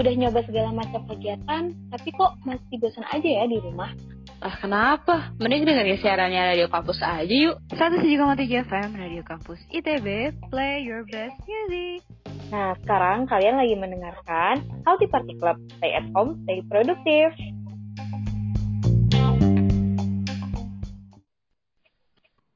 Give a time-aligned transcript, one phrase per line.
[0.00, 3.92] udah nyoba segala macam kegiatan, tapi kok masih bosan aja ya di rumah.
[4.40, 5.28] Ah kenapa?
[5.36, 7.60] Mending dengerin siarannya Radio Kampus aja yuk.
[7.76, 12.00] 107,3 FM Radio Kampus ITB, play your best music.
[12.48, 15.60] Nah, sekarang kalian lagi mendengarkan Healthy Party Club.
[15.76, 17.36] Stay at home, stay produktif.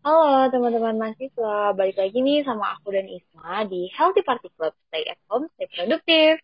[0.01, 4.73] Halo teman-teman mahasiswa, balik lagi nih sama aku dan Isma di Healthy Party Club.
[4.89, 6.41] Stay at home, stay produktif.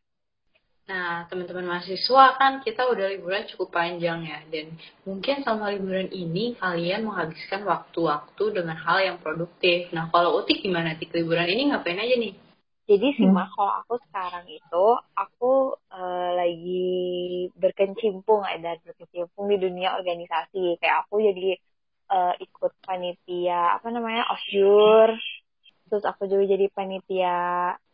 [0.91, 4.75] Nah, teman-teman mahasiswa kan kita udah liburan cukup panjang ya, dan
[5.07, 9.87] mungkin sama liburan ini kalian menghabiskan waktu-waktu dengan hal yang produktif.
[9.95, 10.99] Nah, kalau Utik gimana?
[10.99, 12.35] Tik liburan ini ngapain aja nih?
[12.91, 13.39] Jadi sih hmm.
[13.39, 16.91] mah kalau aku sekarang itu aku uh, lagi
[17.55, 20.75] berkecimpung ada berkecimpung di dunia organisasi.
[20.83, 21.55] Kayak aku jadi
[22.11, 25.15] uh, ikut panitia apa namanya osjur
[25.87, 27.39] terus aku juga jadi panitia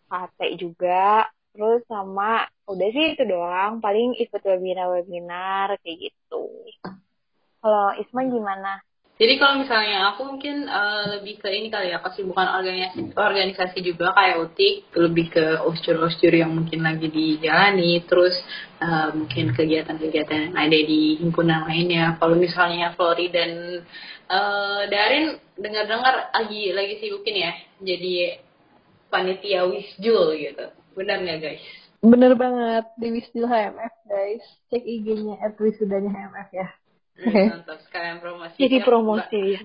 [0.09, 3.81] KT juga terus sama udah sih itu doang.
[3.81, 6.45] Paling ikut webinar webinar kayak gitu.
[7.65, 8.85] Kalau Isma gimana?
[9.17, 14.13] Jadi kalau misalnya aku mungkin uh, lebih ke ini kali ya bukan organisasi organisasi juga
[14.13, 14.93] kayak utik.
[14.93, 18.05] Lebih ke oscur-oscur yang mungkin lagi dijalani.
[18.05, 18.37] Terus
[18.85, 22.21] uh, mungkin kegiatan-kegiatan yang ada di himpunan lainnya.
[22.21, 23.81] Kalau misalnya Flori dan
[24.29, 27.53] uh, Darin dengar-dengar lagi lagi sibukin ya.
[27.81, 28.37] Jadi
[29.09, 30.67] panitia wisjul gitu.
[30.97, 31.65] Benar nggak guys?
[32.01, 34.45] Bener banget di Wisjul HMF guys.
[34.73, 36.69] Cek IG-nya at wisudanya HMF ya.
[37.53, 38.57] Mantap sekalian promosi.
[38.57, 39.61] Jadi promosi ya.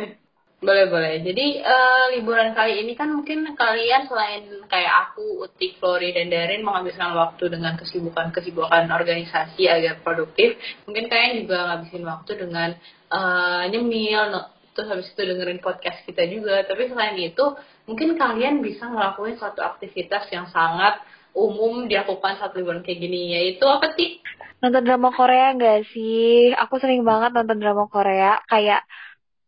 [0.66, 1.14] boleh boleh.
[1.24, 6.62] Jadi uh, liburan kali ini kan mungkin kalian selain kayak aku, Utik, Flori dan Darin
[6.62, 10.54] menghabiskan waktu dengan kesibukan-kesibukan organisasi agar produktif.
[10.84, 12.70] Mungkin kalian juga ngabisin waktu dengan
[13.08, 14.36] uh, nyemil,
[14.76, 16.60] terus habis itu dengerin podcast kita juga.
[16.68, 17.44] Tapi selain itu,
[17.90, 21.02] mungkin kalian bisa ngelakuin suatu aktivitas yang sangat
[21.34, 24.22] umum dilakukan saat liburan kayak gini yaitu apa sih?
[24.62, 26.54] Nonton drama Korea gak sih?
[26.54, 28.38] Aku sering banget nonton drama Korea.
[28.46, 28.86] Kayak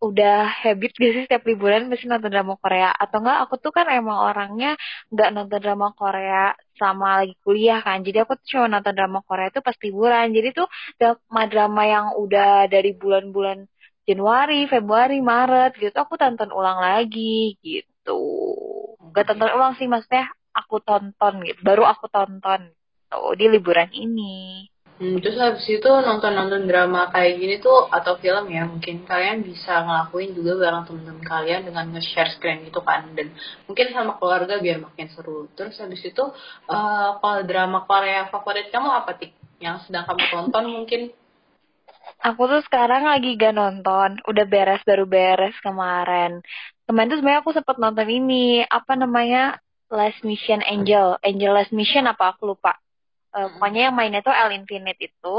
[0.02, 2.91] udah habit gak sih setiap liburan mesti nonton drama Korea?
[2.91, 4.75] Atau enggak aku tuh kan emang orangnya
[5.14, 8.02] nggak nonton drama Korea sama lagi kuliah kan.
[8.02, 10.26] Jadi aku tuh cuma nonton drama Korea tuh pas liburan.
[10.34, 10.66] Jadi tuh
[10.98, 13.70] drama-drama yang udah dari bulan-bulan
[14.02, 17.91] Januari, Februari, Maret gitu aku tonton ulang lagi gitu
[19.12, 21.60] gak tonton ulang sih maksudnya aku tonton gitu.
[21.60, 22.72] Baru aku tonton
[23.12, 24.66] tuh di liburan ini.
[25.02, 29.82] Hmm, terus habis itu nonton-nonton drama kayak gini tuh atau film ya mungkin kalian bisa
[29.82, 33.10] ngelakuin juga bareng temen-temen kalian dengan nge-share screen gitu kan.
[33.16, 33.34] Dan
[33.66, 35.50] mungkin sama keluarga biar makin seru.
[35.58, 36.22] Terus habis itu
[36.70, 39.34] uh, kalau drama Korea favorit kamu apa tik?
[39.58, 41.02] Yang sedang kamu tonton mungkin?
[42.22, 46.38] Aku tuh sekarang lagi gak nonton, udah beres baru beres kemarin.
[46.87, 49.62] Kemarin tuh sebenarnya aku sempat nonton ini apa namanya
[49.93, 52.81] Last Mission Angel, Angel Last Mission apa aku lupa.
[53.32, 55.37] Uh, pokoknya yang mainnya tuh L Infinite itu.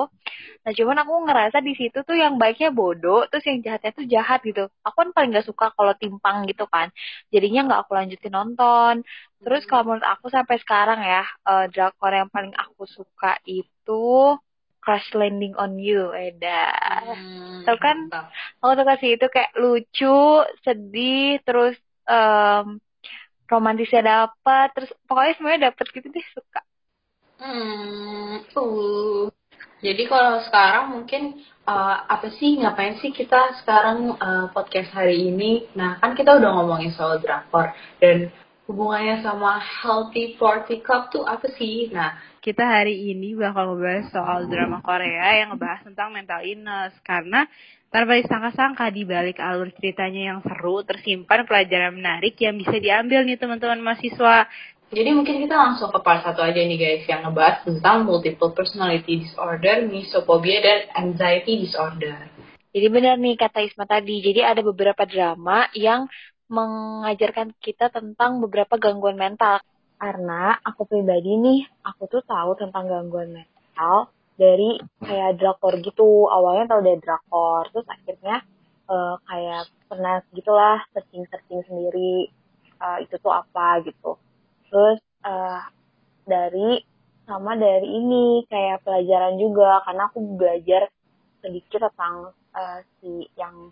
[0.66, 4.40] Nah cuman aku ngerasa di situ tuh yang baiknya bodoh, terus yang jahatnya tuh jahat
[4.42, 4.66] gitu.
[4.82, 6.90] Aku kan paling gak suka kalau timpang gitu kan.
[7.30, 9.06] Jadinya nggak aku lanjutin nonton.
[9.46, 14.38] Terus kalau menurut aku sampai sekarang ya, uh, drakor yang paling aku suka itu
[14.84, 16.68] Crash Landing on You, Eda.
[17.08, 17.98] Hmm, Tahu kan?
[18.60, 22.84] Aku suka sih itu kayak lucu, sedih, terus um,
[23.48, 26.62] romantisnya dapat terus pokoknya semuanya dapat gitu deh suka.
[27.40, 29.28] Hmm uh.
[29.84, 35.68] Jadi kalau sekarang mungkin uh, apa sih ngapain sih kita sekarang uh, podcast hari ini?
[35.76, 38.32] Nah kan kita udah ngomongin soal drakor dan
[38.64, 41.92] hubungannya sama healthy party club tuh apa sih?
[41.92, 47.48] Nah kita hari ini bakal ngebahas soal drama Korea yang ngebahas tentang mental illness karena
[47.88, 53.40] tanpa disangka-sangka di balik alur ceritanya yang seru, tersimpan pelajaran menarik yang bisa diambil nih
[53.40, 54.52] teman-teman mahasiswa.
[54.92, 59.24] Jadi mungkin kita langsung ke part satu aja nih guys yang ngebahas tentang multiple personality
[59.24, 62.28] disorder, misophobia, dan anxiety disorder.
[62.76, 64.20] Jadi benar nih kata Isma tadi.
[64.20, 66.12] Jadi ada beberapa drama yang
[66.52, 69.64] mengajarkan kita tentang beberapa gangguan mental.
[70.04, 76.28] Karena aku pribadi nih, aku tuh tahu tentang gangguan mental dari kayak drakor gitu.
[76.28, 78.44] Awalnya tau dari drakor terus akhirnya
[78.92, 82.28] uh, kayak pernah gitulah searching searching sendiri
[82.84, 84.20] uh, itu tuh apa gitu.
[84.68, 85.64] Terus uh,
[86.28, 86.84] dari
[87.24, 90.92] sama dari ini kayak pelajaran juga karena aku belajar
[91.40, 93.72] sedikit tentang uh, si yang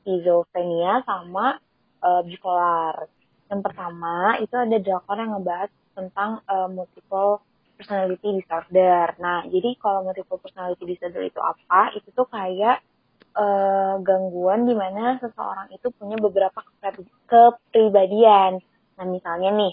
[0.00, 1.60] schizophrenia sama
[2.00, 3.12] uh, bipolar
[3.48, 7.40] yang pertama itu ada drakor yang ngebahas tentang uh, multiple
[7.78, 9.14] personality disorder.
[9.22, 11.94] Nah, jadi kalau multiple personality disorder itu apa?
[11.96, 12.84] Itu tuh kayak
[13.38, 16.60] uh, gangguan di mana seseorang itu punya beberapa
[17.30, 18.58] kepribadian.
[18.98, 19.72] Nah, misalnya nih,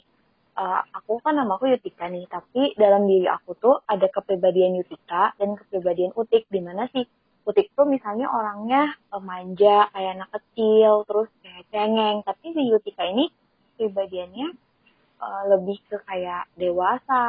[0.55, 5.33] uh, aku kan nama aku Yutika nih, tapi dalam diri aku tuh ada kepribadian Yutika
[5.41, 6.45] dan kepribadian Utik.
[6.47, 7.03] Di mana sih
[7.45, 12.21] Utik tuh misalnya orangnya manja, kayak anak kecil, terus kayak cengeng.
[12.21, 13.29] Tapi si Yutika ini
[13.75, 14.55] pribadiannya
[15.19, 17.25] uh, lebih ke kayak dewasa,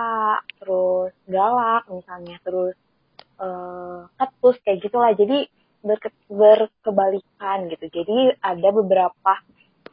[0.59, 2.75] terus galak misalnya, terus
[3.39, 5.13] uh, ketus kayak gitulah.
[5.15, 5.47] Jadi
[5.87, 7.87] berke berkebalikan gitu.
[7.91, 9.33] Jadi ada beberapa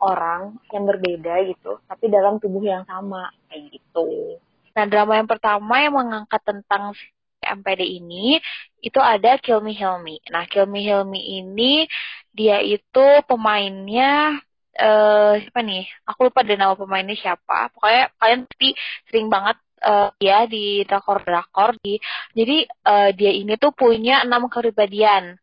[0.01, 4.37] orang yang berbeda gitu, tapi dalam tubuh yang sama kayak gitu.
[4.73, 6.97] Nah, drama yang pertama yang mengangkat tentang
[7.43, 8.39] MPD ini
[8.81, 9.61] itu ada Heal
[10.01, 10.17] Me.
[10.31, 11.85] Nah, Heal Me ini
[12.33, 14.41] dia itu pemainnya
[14.79, 15.83] uh, siapa nih?
[16.07, 17.73] Aku lupa deh nama pemainnya siapa.
[17.73, 18.69] Pokoknya kalian pasti
[19.09, 21.99] sering banget uh, ya di drakor-drakor di
[22.33, 25.37] jadi uh, dia ini tuh punya enam kepribadian.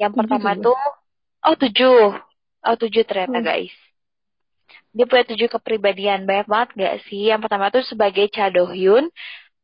[0.00, 0.78] Yang pertama tuh
[1.44, 2.16] oh tujuh.
[2.58, 3.46] Oh tujuh ternyata hmm.
[3.46, 3.74] guys
[4.92, 9.12] dia punya tujuh kepribadian banyak banget gak sih yang pertama tuh sebagai Cha Do Hyun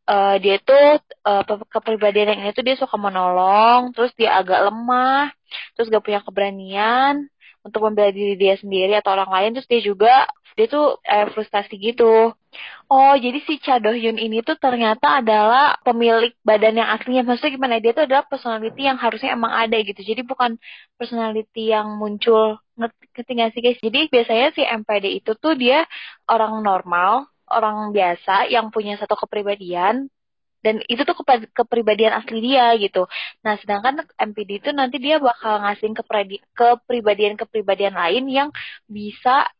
[0.07, 1.43] uh, dia tuh uh,
[1.73, 5.33] kepribadian yang ini tuh dia suka menolong terus dia agak lemah
[5.75, 7.27] terus gak punya keberanian
[7.67, 10.15] untuk membela diri dia sendiri atau orang lain terus dia juga
[10.55, 12.31] dia tuh eh, frustasi gitu.
[12.87, 17.27] Oh jadi si Cha Do Hyun ini tuh ternyata adalah pemilik badan yang aslinya.
[17.27, 17.83] Maksudnya gimana?
[17.83, 20.01] Dia tuh adalah personality yang harusnya emang ada gitu.
[20.11, 20.51] Jadi bukan
[20.95, 22.63] personality yang muncul.
[22.79, 23.79] Gak sih guys?
[23.83, 25.83] Jadi biasanya si MPD itu tuh dia
[26.31, 30.09] orang normal orang biasa yang punya satu kepribadian
[30.65, 31.13] dan itu tuh
[31.53, 33.05] kepribadian asli dia gitu.
[33.45, 35.93] Nah, sedangkan MPD itu nanti dia bakal ngasih
[36.57, 38.49] kepribadian-kepribadian lain yang
[38.89, 39.53] bisa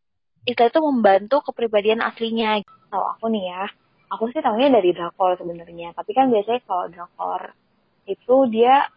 [0.49, 2.65] itu itu membantu kepribadian aslinya.
[2.89, 3.65] Tahu aku nih ya,
[4.09, 5.93] aku sih tahunya dari drakor sebenarnya.
[5.93, 7.53] Tapi kan biasanya kalau drakor
[8.09, 8.89] itu dia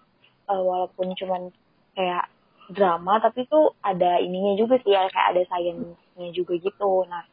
[0.48, 1.52] uh, walaupun cuman
[1.92, 2.32] kayak
[2.72, 7.04] drama tapi itu ada ininya juga sih ya kayak ada sainsnya juga gitu.
[7.04, 7.28] Nah,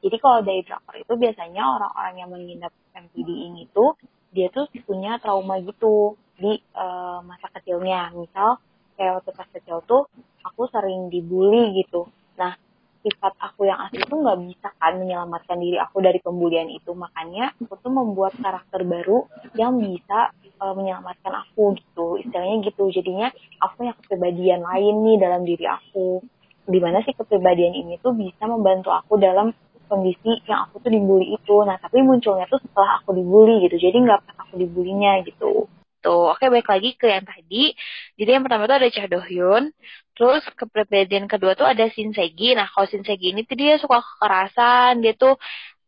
[0.00, 3.96] jadi kalau dari drakor itu biasanya orang-orang yang mengidap MPD ini tuh
[4.34, 8.10] dia tuh punya trauma gitu di uh, masa kecilnya.
[8.18, 8.58] Misal
[8.98, 10.10] kayak waktu pas kecil tuh
[10.42, 12.10] aku sering dibully gitu.
[12.34, 12.58] Nah
[13.04, 16.90] sifat aku yang asli tuh nggak bisa kan menyelamatkan diri aku dari pembulian itu.
[16.92, 22.18] Makanya aku tuh membuat karakter baru yang bisa uh, menyelamatkan aku gitu.
[22.18, 22.90] Istilahnya gitu.
[22.90, 23.30] Jadinya
[23.62, 26.24] aku punya kepribadian lain nih dalam diri aku.
[26.64, 29.52] Di mana sih kepribadian ini tuh bisa membantu aku dalam
[29.86, 31.56] kondisi yang aku tuh dibully itu.
[31.64, 33.76] Nah, tapi munculnya tuh setelah aku dibully gitu.
[33.78, 35.68] Jadi nggak pas aku dibulinya gitu.
[36.04, 37.72] Tuh, oke baik lagi ke yang tadi.
[38.20, 39.72] Jadi yang pertama tuh ada Cha Do Hyun.
[40.14, 42.52] Terus kepribadian kedua tuh ada Shin Segi.
[42.52, 45.00] Nah, kalau Shin Segi ini tuh dia suka kekerasan.
[45.00, 45.40] Dia tuh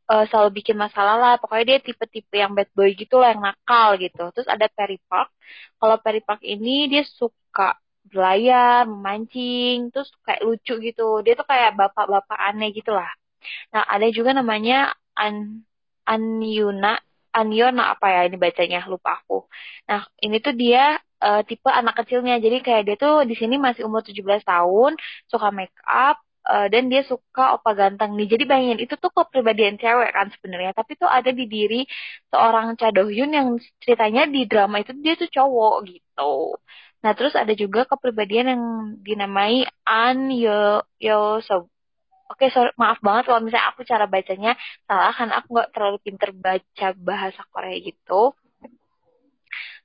[0.09, 1.35] uh, selalu bikin masalah lah.
[1.37, 4.25] Pokoknya dia tipe-tipe yang bad boy gitu lah, yang nakal gitu.
[4.33, 5.29] Terus ada Perry Park.
[5.77, 7.77] Kalau Perry Park ini dia suka
[8.07, 11.21] berlayar, memancing, terus kayak lucu gitu.
[11.27, 13.11] Dia tuh kayak bapak-bapak aneh gitu lah.
[13.73, 15.65] Nah, ada juga namanya An
[16.07, 17.01] Anyuna
[17.37, 19.45] Anyona apa ya ini bacanya lupa aku.
[19.89, 22.35] Nah, ini tuh dia uh, tipe anak kecilnya.
[22.45, 24.93] Jadi kayak dia tuh di sini masih umur 17 tahun,
[25.29, 26.17] suka make up
[26.49, 28.27] uh, dan dia suka opa ganteng nih.
[28.33, 31.77] Jadi bayangin itu tuh kepribadian cewek kan sebenarnya, tapi tuh ada di diri
[32.33, 33.49] seorang Cha Do Hyun yang
[33.85, 36.57] ceritanya di drama itu dia tuh cowok gitu.
[37.05, 38.63] Nah, terus ada juga kepribadian yang
[39.07, 41.69] dinamai An Yo Yo So
[42.27, 44.53] Oke, sorry, maaf banget kalau misalnya aku cara bacanya
[44.89, 48.35] salah karena aku nggak terlalu pinter baca bahasa Korea gitu.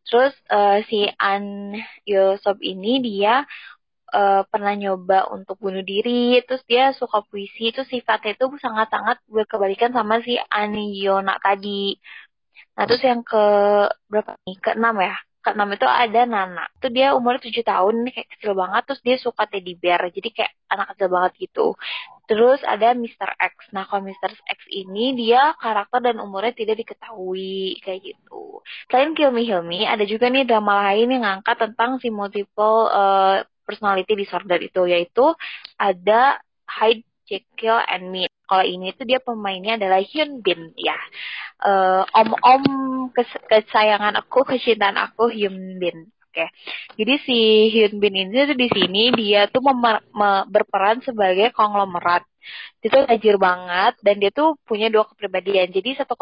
[0.08, 1.78] Terus uh, si An
[2.10, 3.46] Yosob ini dia
[4.18, 9.94] uh, pernah nyoba untuk bunuh diri, terus dia suka puisi, itu sifatnya itu sangat-sangat berkebalikan
[9.94, 10.74] sama si An
[11.06, 11.94] Yona tadi.
[12.76, 13.44] Nah, terus yang ke
[14.10, 14.58] berapa nih?
[14.64, 15.16] Ke enam ya?
[15.42, 16.66] keenam itu ada Nana.
[16.78, 20.52] Itu dia umur 7 tahun, kayak kecil banget, terus dia suka teddy bear, jadi kayak
[20.70, 21.66] anak kecil banget gitu.
[22.32, 23.36] Terus ada Mr.
[23.36, 23.76] X.
[23.76, 24.32] Nah, kalau Mr.
[24.32, 28.64] X ini dia karakter dan umurnya tidak diketahui kayak gitu.
[28.88, 32.88] Selain Kill Me Heal Me, ada juga nih drama lain yang ngangkat tentang si multiple
[32.88, 35.36] uh, personality disorder itu, yaitu
[35.76, 36.40] ada
[36.72, 38.32] Hide, Jekyll, and Me.
[38.48, 40.96] Kalau ini tuh dia pemainnya adalah Hyun Bin ya.
[41.60, 42.64] Uh, om-om
[43.12, 46.08] kes- kesayangan aku, kecintaan aku Hyun Bin.
[46.32, 46.48] Oke.
[46.96, 47.40] Jadi si
[47.76, 49.60] Hyun Bin ini tuh di sini dia tuh
[50.48, 52.24] berperan sebagai konglomerat.
[52.80, 55.68] Dia tuh tajir banget dan dia tuh punya dua kepribadian.
[55.76, 56.16] Jadi satu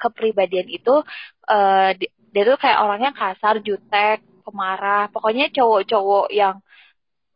[0.00, 1.04] kepribadian itu
[1.44, 1.90] uh,
[2.32, 5.12] dia tuh kayak orangnya kasar, jutek, pemarah.
[5.12, 6.56] Pokoknya cowok-cowok yang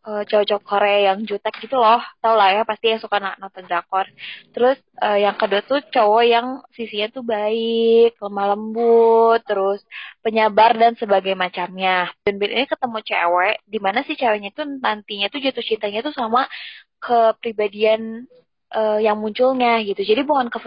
[0.04, 2.00] uh, Korea yang jutek gitu loh.
[2.20, 4.06] Tau lah ya pasti yang suka nonton drakor.
[4.52, 6.46] Terus uh, yang kedua tuh cowok yang
[6.76, 9.80] sisinya tuh baik lemah lembut terus
[10.20, 11.96] penyabar dan sebagainya macamnya.
[12.25, 16.46] Dan ini ketemu cewek di mana si ceweknya tuh nantinya tuh jatuh cintanya tuh sama
[17.00, 18.25] kepribadian
[18.75, 20.02] uh, yang munculnya gitu.
[20.02, 20.59] Jadi bukan ke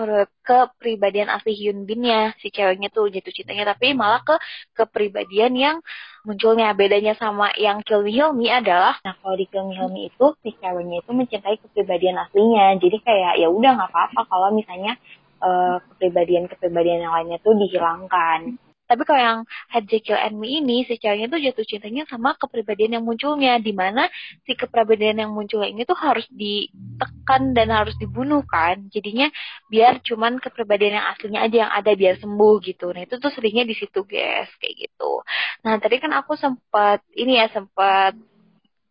[0.41, 4.35] kepribadian asli Hyun Bin-nya si ceweknya tuh jatuh cintanya tapi malah ke
[4.73, 5.77] kepribadian yang
[6.23, 6.71] munculnya.
[6.73, 10.25] Bedanya sama yang Kill Me Heal Me adalah nah kalau di Me Heal Me itu
[10.41, 12.79] si ceweknya itu mencintai kepribadian aslinya.
[12.79, 14.95] Jadi kayak ya udah nggak apa-apa kalau misalnya
[15.43, 18.57] uh, kepribadian-kepribadian yang lainnya tuh dihilangkan.
[18.87, 19.39] Tapi kalau yang
[19.85, 23.59] Jekyll and Me ini, si ceweknya tuh jatuh cintanya sama kepribadian yang munculnya.
[23.59, 24.07] Di mana
[24.47, 28.87] si kepribadian yang munculnya ini tuh harus ditekan dan harus dibunuh kan.
[28.89, 29.27] Jadinya
[29.67, 32.95] biar cuman kepribadian yang aslinya aja yang ada biar sembuh gitu.
[32.95, 35.21] Nah itu tuh seringnya di situ guys, kayak gitu.
[35.67, 38.15] Nah tadi kan aku sempat, ini ya sempat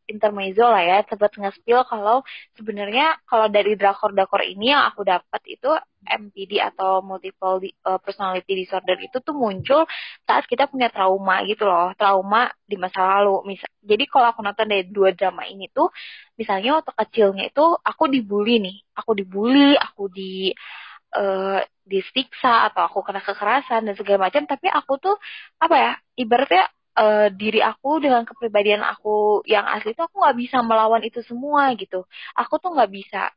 [0.06, 2.22] intermezzo lah ya, sempat nge-spill kalau
[2.58, 5.70] sebenarnya kalau dari drakor-drakor ini yang aku dapat itu
[6.06, 9.82] MPD atau multiple uh, personality disorder itu tuh muncul
[10.22, 13.54] saat kita punya trauma gitu loh, trauma di masa lalu.
[13.54, 15.90] Misal, jadi kalau aku nonton dari dua drama ini tuh,
[16.38, 20.54] misalnya waktu kecilnya itu aku dibully nih, aku dibully, aku di
[21.18, 25.16] uh, disiksa atau aku kena kekerasan dan segala macam, tapi aku tuh
[25.62, 26.64] apa ya, ibaratnya
[26.96, 31.72] uh, diri aku dengan kepribadian aku yang asli itu aku nggak bisa melawan itu semua
[31.76, 32.08] gitu.
[32.34, 33.30] Aku tuh nggak bisa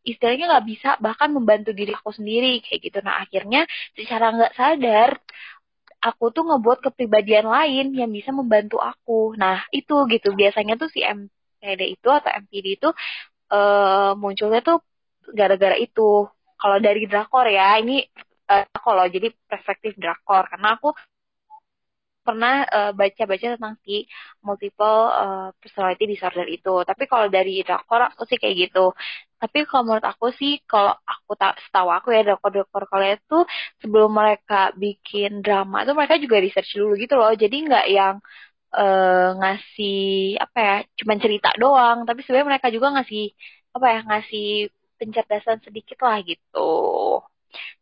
[0.00, 2.98] istilahnya nggak bisa bahkan membantu diri aku sendiri kayak gitu.
[3.04, 3.64] Nah akhirnya
[3.96, 5.10] secara nggak sadar
[6.00, 9.36] aku tuh ngebuat kepribadian lain yang bisa membantu aku.
[9.36, 10.32] Nah itu gitu.
[10.32, 12.88] Biasanya tuh si MPD itu atau MPD itu
[13.52, 14.80] uh, munculnya tuh
[15.32, 16.28] gara-gara itu.
[16.60, 18.04] Kalau dari drakor ya ini
[18.48, 20.48] uh, kalau jadi perspektif drakor.
[20.48, 20.96] Karena aku
[22.26, 23.92] pernah uh, baca-baca tentang si
[24.46, 26.70] multiple uh, personality disorder itu.
[26.88, 28.92] Tapi kalau dari drakor aku sih kayak gitu.
[29.40, 33.36] Tapi kalau menurut aku sih, kalau aku tak setahu aku ya drakor-drakor kalian itu
[33.80, 37.32] sebelum mereka bikin drama itu mereka juga research dulu gitu loh.
[37.42, 38.14] Jadi nggak yang
[38.76, 39.96] uh, ngasih
[40.44, 41.98] apa ya, cuman cerita doang.
[42.08, 43.22] Tapi sebenarnya mereka juga ngasih
[43.76, 44.44] apa ya, ngasih
[45.00, 46.58] pencerdasan sedikit lah gitu.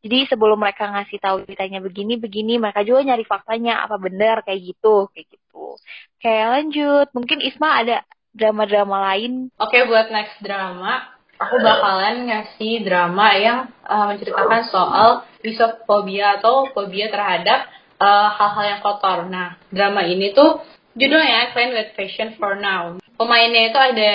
[0.05, 4.61] Jadi sebelum mereka ngasih tahu ceritanya begini begini, mereka juga nyari faktanya apa benar kayak
[4.75, 5.65] gitu, kayak gitu.
[6.19, 7.97] Kayak lanjut, mungkin Isma ada
[8.35, 9.51] drama-drama lain.
[9.59, 15.11] Oke, okay, buat next drama, aku bakalan ngasih drama yang uh, menceritakan soal
[15.43, 19.19] misofobia atau fobia terhadap eh, hal-hal uh, yang kotor.
[19.31, 20.63] Nah, drama ini tuh
[20.99, 22.99] judulnya Clean with Fashion for Now.
[23.19, 24.15] Pemainnya itu ada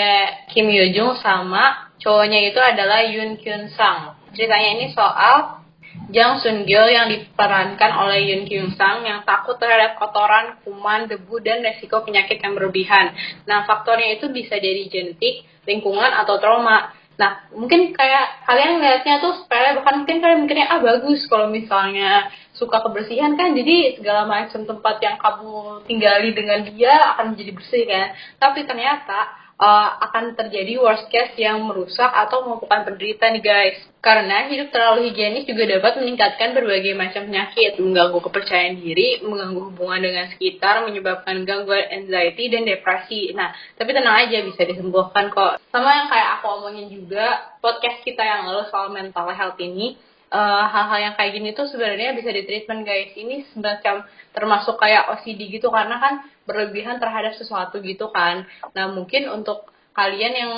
[0.51, 4.15] Kim Yo Jung sama cowoknya itu adalah Yoon Kyun Sang.
[4.33, 5.63] Ceritanya ini soal
[6.09, 11.37] Jang Sun Gil yang diperankan oleh Yoon Kyung Sang yang takut terhadap kotoran, kuman, debu,
[11.45, 13.13] dan resiko penyakit yang berlebihan.
[13.45, 16.91] Nah, faktornya itu bisa jadi genetik, lingkungan, atau trauma.
[17.13, 22.33] Nah, mungkin kayak kalian ngeliatnya tuh sepele, bahkan mungkin kalian mikirnya, ah bagus kalau misalnya
[22.57, 27.83] suka kebersihan kan, jadi segala macam tempat yang kamu tinggali dengan dia akan menjadi bersih
[27.85, 28.17] kan.
[28.41, 33.77] Tapi ternyata uh, akan terjadi worst case yang merusak atau membukan penderita nih guys.
[34.03, 40.03] Karena hidup terlalu higienis juga dapat meningkatkan berbagai macam penyakit, mengganggu kepercayaan diri, mengganggu hubungan
[40.03, 43.31] dengan sekitar, menyebabkan gangguan anxiety dan depresi.
[43.31, 45.55] Nah, tapi tenang aja bisa disembuhkan kok.
[45.71, 49.95] Sama yang kayak aku omongin juga, podcast kita yang lalu soal mental health ini,
[50.33, 53.13] uh, hal-hal yang kayak gini tuh sebenarnya bisa ditreatment guys.
[53.13, 56.13] Ini semacam termasuk kayak OCD gitu karena kan
[56.49, 58.49] berlebihan terhadap sesuatu gitu kan.
[58.73, 60.53] Nah mungkin untuk kalian yang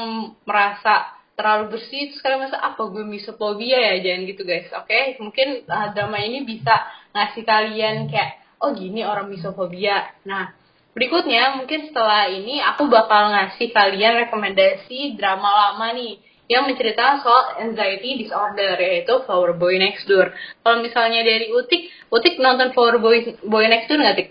[0.47, 5.19] merasa terlalu bersih terus kalian merasa apa gue misopobia ya jangan gitu guys oke okay?
[5.19, 6.73] mungkin uh, drama ini bisa
[7.11, 10.55] ngasih kalian kayak oh gini orang misopobia nah
[10.95, 17.57] berikutnya mungkin setelah ini aku bakal ngasih kalian rekomendasi drama lama nih yang menceritakan soal
[17.57, 20.29] anxiety disorder yaitu Flower Boy Next Door.
[20.61, 24.29] Kalau misalnya dari Utik, Utik nonton Flower Boy Boy Next Door nggak Tik?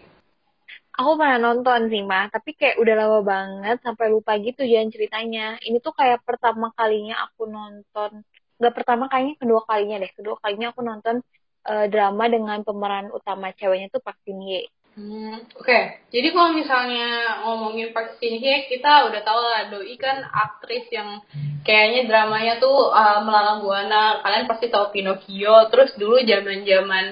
[0.94, 5.59] Aku pernah nonton sih mah, tapi kayak udah lama banget sampai lupa gitu jalan ceritanya.
[5.59, 8.23] Ini tuh kayak pertama kalinya aku nonton,
[8.62, 10.12] nggak pertama kalinya, kedua kalinya deh.
[10.14, 11.18] Kedua kalinya aku nonton
[11.66, 14.71] uh, drama dengan pemeran utama ceweknya tuh Park Shin Hye.
[14.95, 15.83] Hmm, Oke, okay.
[16.15, 21.19] jadi kalau misalnya ngomongin Park Shin Hye, kita udah tahu lah Doi kan aktris yang
[21.67, 24.23] kayaknya dramanya tuh uh, melalang buana.
[24.23, 25.67] Kalian pasti tahu Pinocchio.
[25.75, 27.05] Terus dulu zaman zaman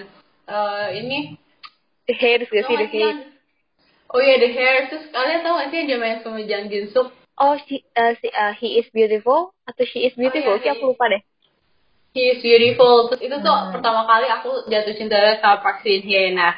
[0.46, 1.34] uh, ini
[2.06, 3.20] The Hairs gak sih The Hairs?
[4.14, 4.86] Oh iya The Hairs.
[4.86, 7.10] Terus kalian tahu gak sih zaman sama Jang Jin Suk?
[7.34, 10.54] Oh si, uh, si uh, He is Beautiful atau She is Beautiful?
[10.54, 11.22] Oh, iya, sih aku lupa deh.
[12.14, 13.10] He is Beautiful.
[13.10, 13.74] Terus itu tuh hmm.
[13.74, 16.30] pertama kali aku jatuh cinta sama Park Shin Hye.
[16.30, 16.54] Nah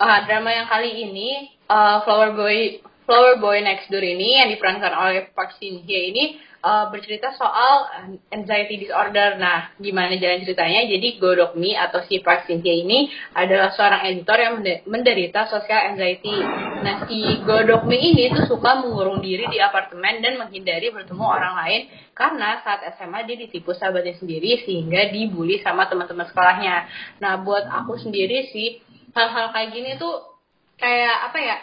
[0.00, 1.28] uh, drama yang kali ini
[1.68, 6.24] uh, Flower Boy Flower Boy Next Door ini yang diperankan oleh Park Shin Hye ini
[6.58, 7.86] uh, bercerita soal
[8.34, 9.38] anxiety disorder.
[9.38, 10.82] Nah, gimana jalan ceritanya?
[10.90, 14.54] Jadi Godokmi atau si Park Shin Hye ini adalah seorang editor yang
[14.90, 16.34] menderita social anxiety.
[16.82, 21.80] Nah, si Godokmi ini tuh suka mengurung diri di apartemen dan menghindari bertemu orang lain
[22.16, 26.90] karena saat SMA dia ditipu sahabatnya sendiri sehingga dibully sama teman-teman sekolahnya.
[27.22, 28.82] Nah, buat aku sendiri sih
[29.16, 30.36] hal-hal kayak gini tuh
[30.76, 31.58] kayak apa ya?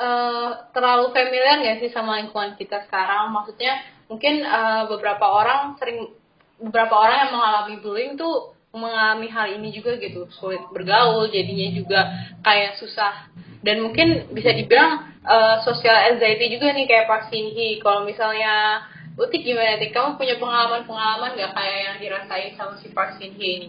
[0.00, 3.32] Uh, terlalu familiar gak sih sama lingkungan kita sekarang?
[3.32, 6.12] Maksudnya mungkin uh, beberapa orang sering
[6.60, 12.00] beberapa orang yang mengalami bullying tuh mengalami hal ini juga gitu sulit bergaul jadinya juga
[12.46, 13.26] kayak susah
[13.66, 18.86] dan mungkin bisa dibilang uh, social anxiety juga nih kayak Pak Sinhi kalau misalnya
[19.20, 23.68] Utik gimana nih kamu punya pengalaman-pengalaman gak kayak yang dirasain sama si Park Sinhi ini?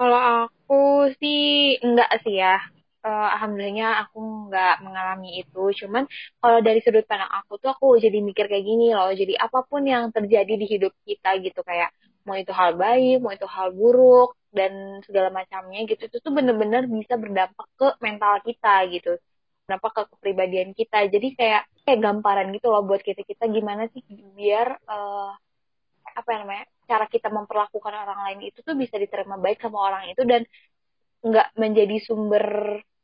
[0.00, 2.56] Kalau aku sih enggak sih ya
[3.04, 5.62] uh, alhamdulillahnya aku nggak mengalami itu.
[5.84, 6.04] Cuman
[6.40, 9.12] kalau dari sudut pandang aku tuh aku jadi mikir kayak gini loh.
[9.12, 11.92] Jadi apa pun yang terjadi di hidup kita gitu kayak
[12.24, 16.82] mau itu hal baik, mau itu hal buruk dan segala macamnya gitu itu tuh bener-bener
[16.88, 19.12] bisa berdampak ke mental kita gitu.
[19.68, 20.96] Berdampak ke kepribadian kita.
[21.12, 24.00] Jadi kayak kayak gamparan gitu loh buat kita kita gimana sih
[24.36, 25.32] biar uh,
[26.20, 30.22] apa namanya cara kita memperlakukan orang lain itu tuh bisa diterima baik sama orang itu
[30.26, 30.42] dan
[31.20, 32.44] nggak menjadi sumber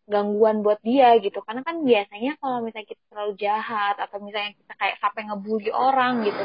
[0.07, 1.43] gangguan buat dia gitu.
[1.43, 6.23] Karena kan biasanya kalau misalnya kita terlalu jahat atau misalnya kita kayak sampai ngebully orang
[6.23, 6.45] gitu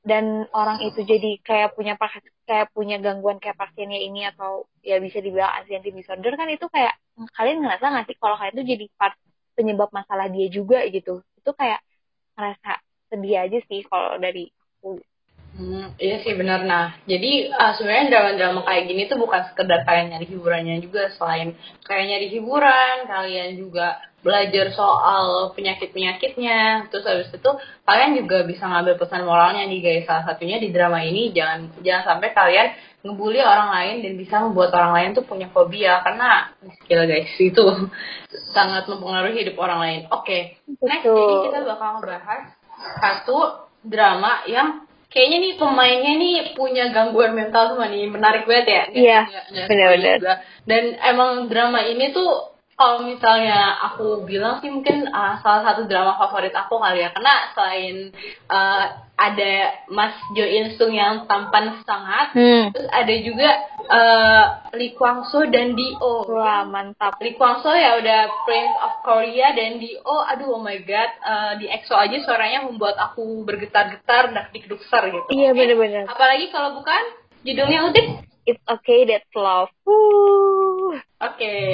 [0.00, 1.94] dan orang itu jadi kayak punya
[2.48, 6.96] kayak punya gangguan kayak pasiennya ini atau ya bisa dibilang anxiety disorder kan itu kayak
[7.36, 9.14] kalian ngerasa nggak sih kalau kalian itu jadi part
[9.52, 11.20] penyebab masalah dia juga gitu?
[11.36, 11.84] Itu kayak
[12.36, 12.70] ngerasa
[13.12, 14.48] sedih aja sih kalau dari
[14.80, 14.96] aku
[15.50, 16.62] Hmm, iya sih benar.
[16.62, 21.10] Nah, jadi uh, sebenarnya drama-drama kayak gini tuh bukan sekedar kalian nyari hiburannya juga.
[21.18, 26.88] Selain kayak nyari hiburan, kalian juga belajar soal penyakit-penyakitnya.
[26.92, 27.50] Terus habis itu
[27.82, 30.06] kalian juga bisa ngambil pesan moralnya nih guys.
[30.06, 32.68] Salah satunya di drama ini jangan jangan sampai kalian
[33.00, 36.52] ngebully orang lain dan bisa membuat orang lain tuh punya fobia karena
[36.84, 37.64] skill guys itu
[38.56, 40.00] sangat mempengaruhi hidup orang lain.
[40.14, 40.84] Oke, okay.
[40.84, 42.42] next jadi kita bakal ngebahas
[43.00, 43.38] satu
[43.84, 48.84] drama yang kayaknya nih pemainnya nih punya gangguan mental semua nih menarik banget ya?
[48.94, 49.20] Iya.
[49.66, 50.18] benar-benar.
[50.64, 52.49] Dan emang drama ini tuh
[52.80, 57.12] kalau misalnya aku bilang sih mungkin uh, salah satu drama favorit aku kali ya.
[57.12, 58.08] Karena selain
[58.48, 58.84] uh,
[59.20, 59.52] ada
[59.92, 62.72] Mas Jo In Sung yang tampan sangat hmm.
[62.72, 63.48] terus ada juga
[63.84, 66.24] uh, Lee Kwang Soo dan Dio.
[66.24, 67.20] Wah mantap.
[67.20, 70.16] Lee Kwang Soo ya udah Prince of Korea dan Dio.
[70.32, 75.28] Aduh oh my god uh, di EXO aja suaranya membuat aku bergetar-getar dan dikdukser gitu.
[75.28, 77.02] Iya benar-benar apalagi kalau bukan
[77.44, 78.24] judulnya Utik.
[78.48, 79.68] It's okay that's love.
[81.20, 81.64] Oke, okay.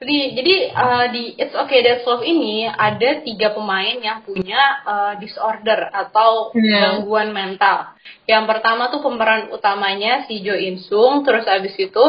[0.00, 5.12] jadi jadi uh, di It's okay that's love ini ada tiga pemain yang punya uh,
[5.20, 6.72] disorder atau hmm.
[6.72, 7.92] gangguan mental.
[8.24, 12.00] Yang pertama tuh pemeran utamanya si Jo In Sung, terus abis itu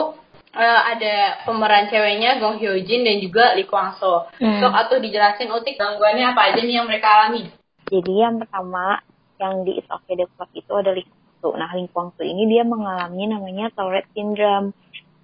[0.56, 4.32] uh, ada pemeran ceweknya Gong Hyo Jin dan juga Lee Kwang So.
[4.40, 4.64] Hmm.
[4.64, 7.52] Sok atau dijelasin utik gangguannya apa aja nih yang mereka alami?
[7.92, 9.04] Jadi yang pertama
[9.36, 11.60] yang di It's okay that's love itu ada Lee Kwangsu.
[11.60, 14.72] Nah, Ling Kwangsu ini dia mengalami namanya Tourette syndrome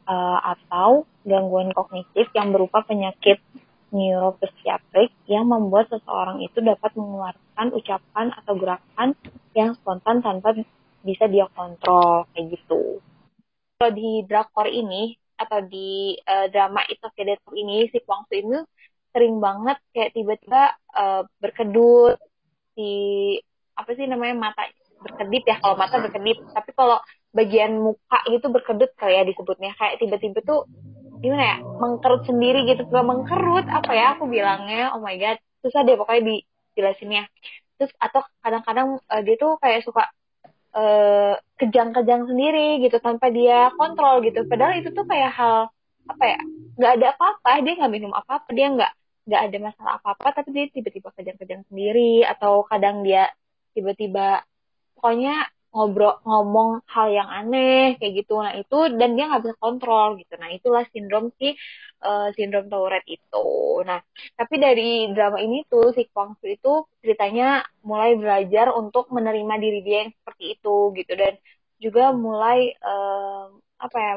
[0.08, 3.38] uh, atau gangguan kognitif yang berupa penyakit
[3.92, 9.10] neuropsikiatrik yang membuat seseorang itu dapat mengeluarkan ucapan atau gerakan
[9.52, 10.56] yang spontan tanpa
[11.04, 13.04] bisa dia kontrol kayak gitu.
[13.78, 17.26] Kalau di drakor ini atau di uh, drama It's Okay
[17.58, 18.62] ini si Kwang Soo ini
[19.12, 22.16] sering banget kayak tiba-tiba uh, berkedut
[22.78, 22.90] si
[23.76, 24.64] apa sih namanya mata
[25.02, 26.38] berkedip ya kalau mata berkedip.
[26.54, 26.98] Tapi kalau
[27.32, 30.68] bagian muka gitu berkedut kayak disebutnya kayak tiba-tiba tuh
[31.22, 32.86] gimana ya mengkerut sendiri gitu.
[32.88, 35.38] Gak mengkerut apa ya aku bilangnya oh my god.
[35.62, 37.30] Susah deh pokoknya dijelasinnya
[37.82, 40.06] terus atau kadang-kadang uh, dia tuh kayak suka
[40.78, 44.46] uh, kejang-kejang sendiri gitu tanpa dia kontrol gitu.
[44.46, 45.74] Padahal itu tuh kayak hal
[46.06, 46.40] apa ya
[46.78, 47.50] nggak ada apa-apa.
[47.66, 48.92] Dia nggak minum apa-apa dia nggak
[49.26, 50.28] nggak ada masalah apa-apa.
[50.30, 53.34] Tapi dia tiba-tiba kejang-kejang sendiri atau kadang dia
[53.74, 54.46] tiba-tiba
[55.02, 58.38] pokoknya ngobrol ngomong hal yang aneh kayak gitu.
[58.38, 60.34] Nah itu dan dia nggak bisa kontrol gitu.
[60.38, 61.58] Nah itulah sindrom si
[62.06, 63.48] uh, sindrom Tourette itu.
[63.88, 63.98] Nah
[64.38, 69.80] tapi dari drama ini tuh si Kwang Soo itu ceritanya mulai belajar untuk menerima diri
[69.82, 71.12] dia yang seperti itu gitu.
[71.18, 71.34] Dan
[71.82, 73.50] juga mulai uh,
[73.82, 74.14] apa ya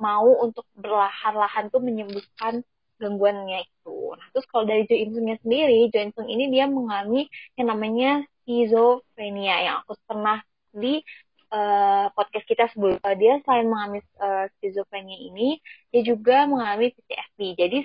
[0.00, 2.64] mau untuk berlahan-lahan tuh menyembuhkan
[2.96, 3.98] gangguannya itu.
[4.16, 7.68] Nah, terus kalau dari Jo In Sungnya sendiri, Jo In Sung ini dia mengalami yang
[7.68, 11.00] namanya skizofrenia yang aku pernah di
[11.48, 13.00] uh, podcast kita sebelum.
[13.00, 17.76] Uh, dia selain mengalami uh, skizofrenia ini dia juga mengalami PTSD jadi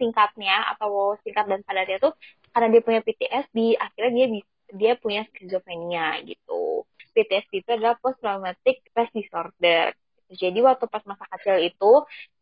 [0.00, 2.16] singkatnya atau singkat dan padatnya tuh
[2.56, 4.26] karena dia punya PTSD akhirnya dia
[4.74, 6.82] dia punya skizofrenia gitu.
[7.14, 9.94] PTSD itu adalah post traumatic stress disorder.
[10.26, 11.92] Jadi waktu pas masa kecil itu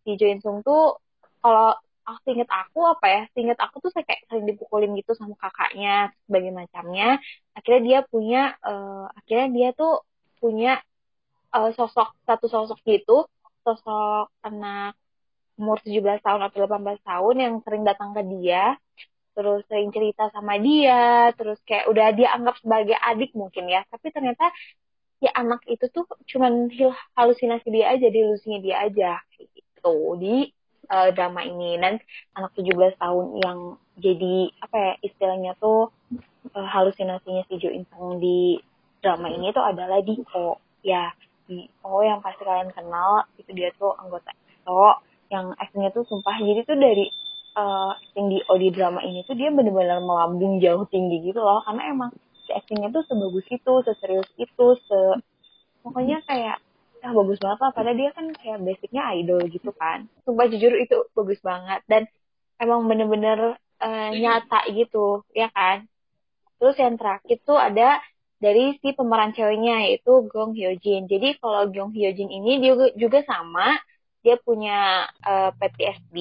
[0.02, 0.98] si Jo In tuh
[1.44, 3.22] kalau aku inget aku apa ya?
[3.40, 7.18] Inget aku tuh kayak sering dipukulin gitu sama kakaknya sebagai macamnya.
[7.56, 9.92] Akhirnya dia punya uh, akhirnya dia tuh
[10.40, 10.80] punya
[11.56, 13.24] uh, sosok satu sosok gitu
[13.64, 14.92] sosok anak
[15.56, 18.76] umur 17 tahun atau 18 tahun yang sering datang ke dia
[19.34, 24.12] terus sering cerita sama dia terus kayak udah dia anggap sebagai adik mungkin ya tapi
[24.14, 24.50] ternyata
[25.24, 26.68] ya anak itu tuh cuman
[27.16, 29.94] halusinasi dia aja delusinya dia aja gitu.
[30.20, 30.52] Di
[30.88, 31.76] uh, drama ini.
[31.80, 32.00] Dan
[32.36, 33.58] anak 17 tahun yang
[33.98, 35.94] jadi apa ya istilahnya tuh
[36.54, 38.58] uh, halusinasinya si Jo In Sung di
[39.04, 41.12] drama ini tuh adalah Diko ya
[41.46, 44.98] Diko yang pasti kalian kenal itu dia tuh anggota EXO
[45.30, 47.06] yang actingnya tuh sumpah jadi tuh dari
[47.54, 51.62] uh, acting di Odi drama ini tuh dia bener-bener melambung jauh tinggi gitu loh.
[51.62, 52.10] Karena emang
[52.44, 55.00] si actingnya tuh sebagus itu seserius itu se
[55.84, 56.63] pokoknya kayak
[57.04, 57.72] ah bagus banget lah.
[57.76, 60.08] Padahal dia kan kayak basicnya idol gitu kan.
[60.24, 61.80] Sumpah jujur itu bagus banget.
[61.84, 62.02] Dan
[62.56, 65.84] emang bener-bener uh, nyata gitu ya kan?
[66.56, 68.00] Terus yang terakhir tuh ada
[68.44, 72.76] dari si pemeran ceweknya yaitu Gong Hyo Jin jadi kalau Gong Hyo Jin ini dia
[72.92, 73.78] juga sama
[74.20, 76.16] dia punya uh, eh, PTSD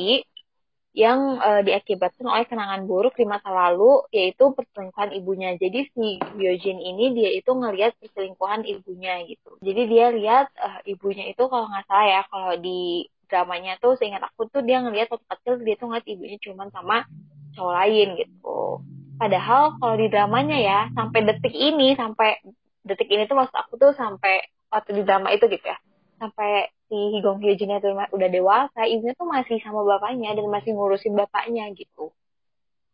[0.93, 5.57] yang uh, diakibatkan oleh kenangan buruk di masa lalu yaitu perselingkuhan ibunya.
[5.57, 9.57] Jadi si Hyojin ini dia itu ngelihat perselingkuhan ibunya gitu.
[9.65, 14.21] Jadi dia lihat uh, ibunya itu kalau nggak salah ya kalau di dramanya tuh seingat
[14.21, 17.09] aku tuh dia ngelihat waktu kecil dia tuh ngeliat ibunya cuma sama
[17.57, 18.85] cowok lain gitu.
[19.17, 22.37] Padahal kalau di dramanya ya sampai detik ini sampai
[22.85, 25.77] detik ini tuh maksud aku tuh sampai waktu di drama itu gitu ya
[26.21, 31.17] sampai si Higong Hyojin itu udah dewasa, ibunya tuh masih sama bapaknya dan masih ngurusin
[31.17, 32.13] bapaknya gitu.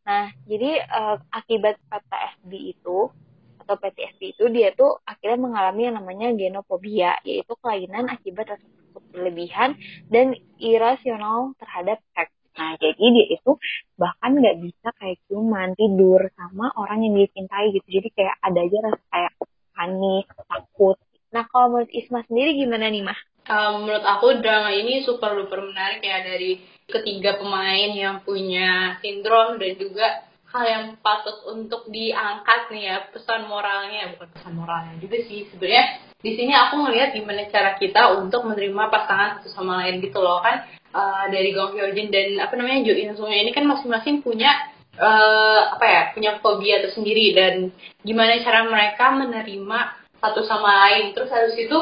[0.07, 3.11] Nah, jadi uh, akibat PTSD itu
[3.59, 8.63] atau PTSD itu dia tuh akhirnya mengalami yang namanya genofobia, yaitu kelainan akibat rasa
[9.11, 9.75] berlebihan
[10.07, 10.31] dan
[10.63, 12.31] irasional terhadap seks.
[12.55, 13.51] Nah, jadi dia itu
[13.99, 17.87] bahkan nggak bisa kayak cuman tidur sama orang yang dia cintai gitu.
[17.99, 19.31] Jadi kayak ada aja rasa kayak
[19.75, 20.97] panik, takut.
[21.35, 23.19] Nah, kalau menurut Isma sendiri gimana nih, Mah?
[23.49, 29.57] Um, menurut aku drama ini super duper menarik ya dari ketiga pemain yang punya sindrom
[29.57, 34.13] dan juga hal yang patut untuk diangkat nih ya pesan moralnya.
[34.17, 36.09] Bukan pesan moralnya juga sih sebenarnya.
[36.19, 40.41] Di sini aku ngelihat gimana cara kita untuk menerima pasangan satu sama lain gitu loh
[40.41, 40.65] kan.
[40.89, 44.49] Uh, dari Gong Hyo Jin dan apa namanya Jo In Sung ini kan masing-masing punya
[44.97, 47.69] uh, apa ya punya fobia tersendiri dan
[48.01, 49.79] gimana cara mereka menerima
[50.17, 51.13] satu sama lain.
[51.13, 51.77] Terus habis itu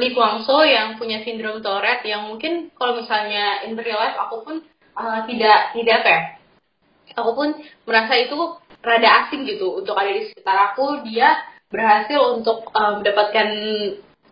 [0.00, 4.36] Lee Kwang So yang punya sindrom Tourette yang mungkin kalau misalnya in real life aku
[4.40, 4.56] pun
[4.96, 6.22] uh, tidak tidak apa ya?
[7.20, 7.52] Aku pun
[7.84, 11.04] merasa itu rada asing gitu untuk ada di sekitar aku.
[11.04, 11.36] Dia
[11.68, 13.48] berhasil untuk uh, mendapatkan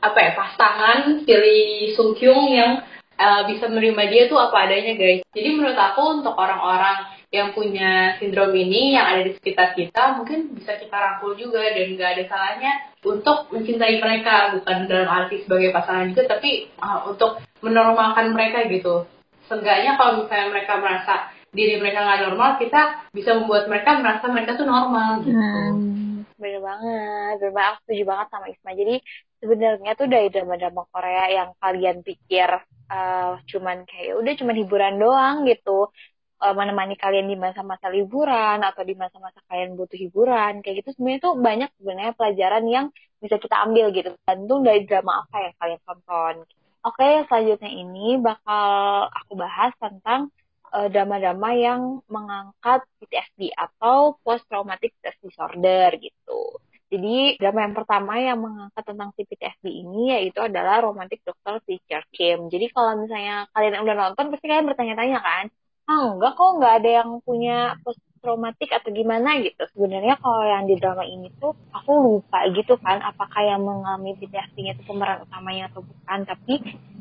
[0.01, 2.81] apa ya pasangan Lee Sung Kyung yang
[3.21, 5.21] uh, bisa menerima dia tuh apa adanya guys.
[5.37, 10.51] Jadi menurut aku untuk orang-orang yang punya sindrom ini yang ada di sekitar kita mungkin
[10.51, 12.73] bisa kita rangkul juga dan nggak ada salahnya
[13.07, 19.07] untuk mencintai mereka bukan dalam arti sebagai pasangan juga tapi uh, untuk menormalkan mereka gitu.
[19.47, 22.83] Seenggaknya kalau misalnya mereka merasa diri mereka nggak normal kita
[23.15, 25.39] bisa membuat mereka merasa mereka tuh normal gitu.
[25.39, 27.71] Hmm, bener banget bener banget.
[27.71, 28.71] Aku setuju banget sama Isma.
[28.75, 28.95] Jadi
[29.39, 32.51] sebenarnya tuh dari drama-drama Korea yang kalian pikir
[32.91, 35.95] uh, cuman kayak udah cuman hiburan doang gitu
[36.41, 41.21] uh, menemani kalian di masa-masa liburan atau di masa-masa kalian butuh hiburan kayak gitu sebenarnya
[41.23, 42.87] tuh banyak sebenarnya pelajaran yang
[43.21, 46.35] bisa kita ambil gitu tergantung dari drama apa yang kalian tonton.
[46.81, 50.33] Oke, selanjutnya ini bakal aku bahas tentang
[50.73, 56.57] eh, drama-drama yang mengangkat PTSD atau post traumatic stress disorder gitu.
[56.91, 62.03] Jadi drama yang pertama yang mengangkat tentang si PTSD ini yaitu adalah Romantic Doctor Teacher
[62.11, 62.49] Kim.
[62.51, 65.45] Jadi kalau misalnya kalian udah nonton pasti kalian bertanya-tanya kan,
[65.91, 69.65] ah enggak kok nggak ada yang punya post traumatik atau gimana gitu.
[69.75, 74.71] Sebenarnya kalau yang di drama ini tuh aku lupa gitu kan apakah yang mengalami PTSD
[74.71, 76.19] itu pemeran utamanya atau bukan.
[76.29, 76.55] Tapi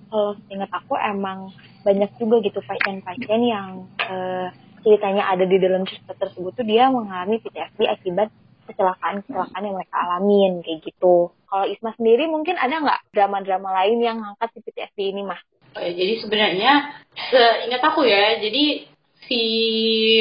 [0.09, 1.53] kalau ingat aku emang
[1.85, 4.49] banyak juga gitu pasien-pasien yang uh,
[4.81, 8.31] ceritanya ada di dalam cerita tersebut tuh dia mengalami PTSD akibat
[8.71, 11.29] kecelakaan-kecelakaan yang mereka alamin kayak gitu.
[11.49, 15.41] Kalau Isma sendiri mungkin ada nggak drama-drama lain yang ngangkat si PTSD ini mah?
[15.77, 16.97] Jadi sebenarnya
[17.29, 18.89] seingat aku ya, jadi
[19.29, 19.41] si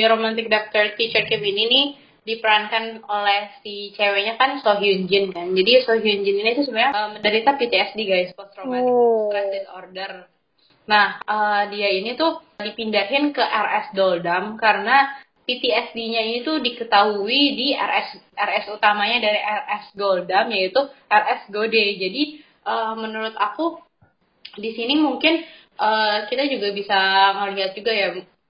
[0.05, 1.87] romantic doctor teacher Kim ini nih
[2.29, 5.57] diperankan oleh si ceweknya kan So Hyun Jin kan.
[5.57, 9.33] Jadi So Hyun Jin ini tuh sebenarnya uh, menderita PTSD guys, post traumatic Oh.
[9.33, 10.13] stress disorder.
[10.89, 15.09] Nah, uh, dia ini tuh dipindahin ke RS Doldam karena
[15.49, 21.85] PTSD-nya ini tuh diketahui di RS RS utamanya dari RS Goldam yaitu RS Gode.
[21.97, 23.81] Jadi uh, menurut aku
[24.57, 25.45] di sini mungkin
[25.77, 26.99] uh, kita juga bisa
[27.37, 28.09] ngelihat juga ya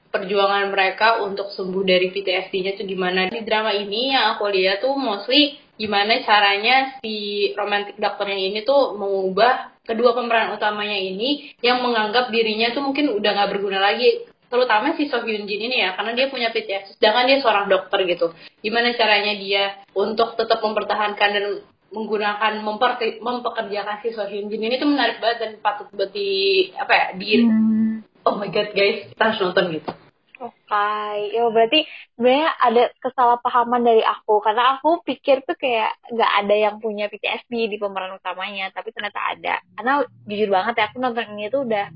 [0.08, 3.28] perjuangan mereka untuk sembuh dari PTSD-nya itu gimana.
[3.28, 8.98] Di drama ini yang aku lihat tuh mostly gimana caranya si romantic dokternya ini tuh
[8.98, 14.98] mengubah kedua pemeran utamanya ini yang menganggap dirinya tuh mungkin udah nggak berguna lagi terutama
[14.98, 18.34] si So Hyun Jin ini ya karena dia punya PTSD sedangkan dia seorang dokter gitu
[18.64, 21.44] gimana caranya dia untuk tetap mempertahankan dan
[21.88, 26.28] menggunakan memper, mempekerjakan si Jin ini tuh menarik banget dan patut buat di
[26.76, 28.04] apa ya di Hmm.
[28.28, 29.90] oh my god guys kita harus nonton gitu
[30.38, 30.94] Oke,
[31.34, 31.82] ya berarti
[32.14, 37.66] sebenarnya ada kesalahpahaman dari aku karena aku pikir tuh kayak nggak ada yang punya PTSD
[37.66, 39.58] di pemeran utamanya, tapi ternyata ada.
[39.74, 41.90] Karena jujur banget ya aku nonton ini tuh udah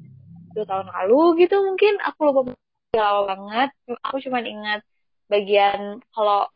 [0.59, 2.41] dua tahun lalu gitu mungkin aku lupa
[2.99, 3.71] lama banget.
[4.11, 4.83] Aku cuma ingat
[5.31, 6.51] bagian kalau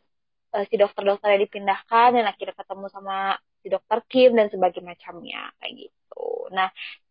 [0.57, 5.73] eh, si dokter-dokternya dipindahkan dan akhirnya ketemu sama si dokter Kim dan sebagainya macamnya kayak
[5.85, 6.25] gitu.
[6.57, 6.69] Nah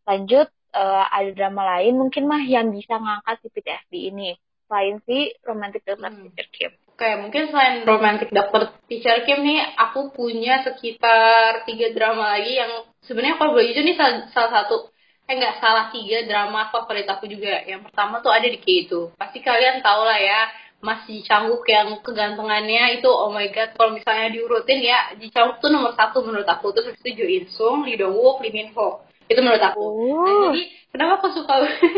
[0.09, 4.29] lanjut eh, ada drama lain mungkin mah yang bisa ngangkat si PTSD ini
[4.65, 6.25] selain si romantic doctor Hmm.
[6.25, 6.71] teacher Kim.
[6.95, 12.71] Oke, mungkin selain romantic doctor teacher Kim nih, aku punya sekitar tiga drama lagi yang
[13.03, 14.95] sebenarnya kalau boleh jujur nih salah, salah satu,
[15.27, 17.67] eh nggak salah tiga drama favorit aku juga.
[17.67, 19.11] Yang pertama tuh ada di K itu.
[19.19, 20.47] Pasti kalian tau lah ya,
[20.85, 25.57] Mas Ji Changwook yang kegantengannya itu oh my god kalau misalnya diurutin ya Ji Changwook
[25.57, 28.53] tuh nomor satu menurut aku terus habis itu Jo In Sung, Lee Dong Wook, Lee
[28.53, 29.81] Min Ho itu menurut aku.
[29.81, 30.53] Nah Oh.
[30.53, 30.61] jadi
[30.93, 31.53] kenapa aku suka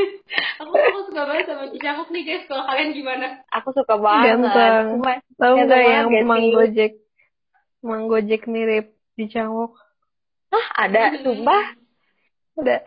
[0.63, 3.27] aku aku suka banget sama Ji Changwook nih guys kalau kalian gimana?
[3.51, 4.39] Aku suka banget.
[4.39, 5.03] Ganteng.
[5.35, 6.07] Tahu nggak yang?
[6.23, 6.93] Mang Gojek?
[7.83, 9.75] Mang Gojek mirip di Cangwok?
[10.47, 11.75] Hah, ada sumpah.
[12.57, 12.81] Ada.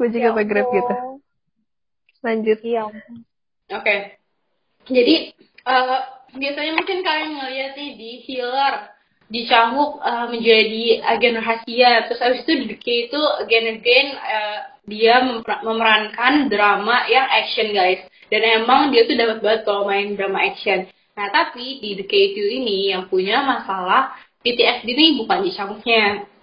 [0.00, 0.94] Gue juga Ya pakai Grab gitu.
[2.24, 2.58] Lanjut.
[2.64, 2.82] Iya.
[3.70, 4.17] Oke.
[4.88, 5.14] Jadi
[5.68, 6.00] eh,
[6.34, 8.74] biasanya mungkin kalian ngeliat nih di Healer
[9.28, 12.08] di Cangwook eh, menjadi agen rahasia.
[12.08, 15.20] Terus abis itu di itu again again eh, dia
[15.62, 18.00] memerankan drama yang action guys.
[18.28, 20.88] Dan emang dia tuh dapat banget kalau main drama action.
[21.16, 25.50] Nah tapi di The Key ini yang punya masalah PTSD ini bukan di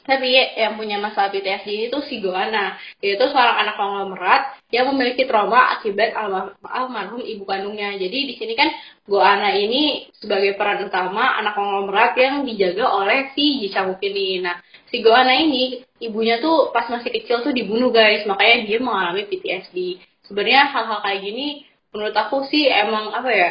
[0.06, 4.94] tapi ya, yang punya masalah PTSD ini tuh si Goana yaitu seorang anak konglomerat yang
[4.94, 7.98] memiliki trauma akibat almar- almarhum ibu kandungnya.
[7.98, 8.70] Jadi di sini kan
[9.10, 14.46] Goana ini sebagai peran utama anak konglomerat yang dijaga oleh si Ji Chang-wook ini.
[14.46, 14.62] Nah,
[14.94, 19.98] si Goana ini ibunya tuh pas masih kecil tuh dibunuh guys, makanya dia mengalami PTSD.
[20.30, 23.50] Sebenarnya hal-hal kayak gini menurut aku sih emang apa ya?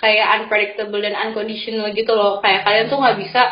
[0.00, 2.40] kayak unpredictable dan unconditional gitu loh.
[2.40, 3.42] Kayak kalian tuh nggak bisa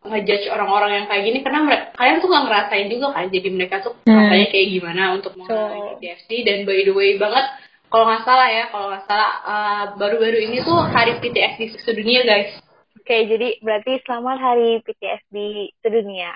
[0.00, 3.76] ngejudge orang-orang yang kayak gini karena mereka, kalian tuh nggak ngerasain juga kan jadi mereka
[3.80, 4.14] tuh Hmm.
[4.16, 7.46] rasanya kayak gimana untuk mengalami PTSD dan by the way banget
[7.86, 12.52] kalau nggak salah ya kalau nggak salah uh, baru-baru ini tuh hari PTSD sedunia guys
[12.98, 15.36] Oke, jadi berarti selamat hari PTSD
[15.80, 16.28] sedunia.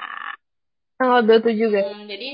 [0.95, 1.85] Tanggal 27 guys.
[1.87, 2.31] Hmm, jadi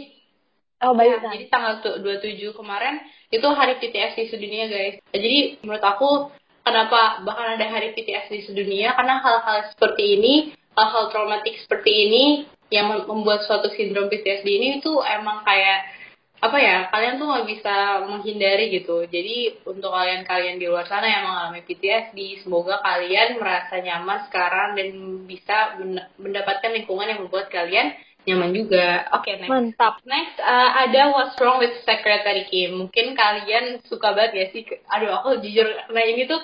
[0.78, 1.30] Oh, ya, baik kan?
[1.34, 6.30] jadi tanggal tu- 27 kemarin itu hari PTSD sedunia guys jadi menurut aku
[6.62, 10.34] kenapa bahkan ada hari PTSD sedunia karena hal-hal seperti ini
[10.78, 12.24] hal-hal traumatik seperti ini
[12.70, 15.98] yang mem- membuat suatu sindrom PTSD ini tuh emang kayak
[16.38, 17.74] apa ya kalian tuh nggak bisa
[18.06, 24.22] menghindari gitu jadi untuk kalian-kalian di luar sana yang mengalami PTSD semoga kalian merasa nyaman
[24.30, 24.88] sekarang dan
[25.26, 27.90] bisa men- mendapatkan lingkungan yang membuat kalian
[28.22, 30.04] nyaman juga oke next Mantap.
[30.04, 32.76] Next, uh, ada What's Wrong with Secretary Kim.
[32.76, 34.62] Mungkin kalian suka banget ya sih?
[34.90, 35.64] Aduh, aku jujur,
[35.94, 36.36] nah ini tuh,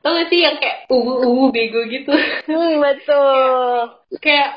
[0.00, 2.12] tau gak sih yang kayak uwu-uwu bego gitu?
[2.50, 4.00] Hmm, betul.
[4.18, 4.50] kayak,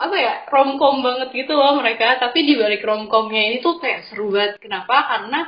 [0.00, 2.20] apa ya, romcom banget gitu loh mereka.
[2.20, 4.60] Tapi di balik romcomnya ini tuh kayak seru banget.
[4.60, 4.96] Kenapa?
[5.08, 5.40] Karena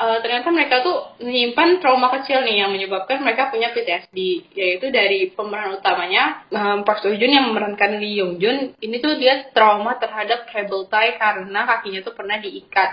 [0.00, 4.18] uh, ternyata mereka tuh menyimpan trauma kecil nih yang menyebabkan mereka punya PTSD.
[4.56, 8.72] Yaitu dari pemeran utamanya, um, Park Seo Joon yang memerankan Lee Yong Jun.
[8.80, 12.90] Ini tuh dia trauma terhadap cable tie karena kakinya tuh pernah diikat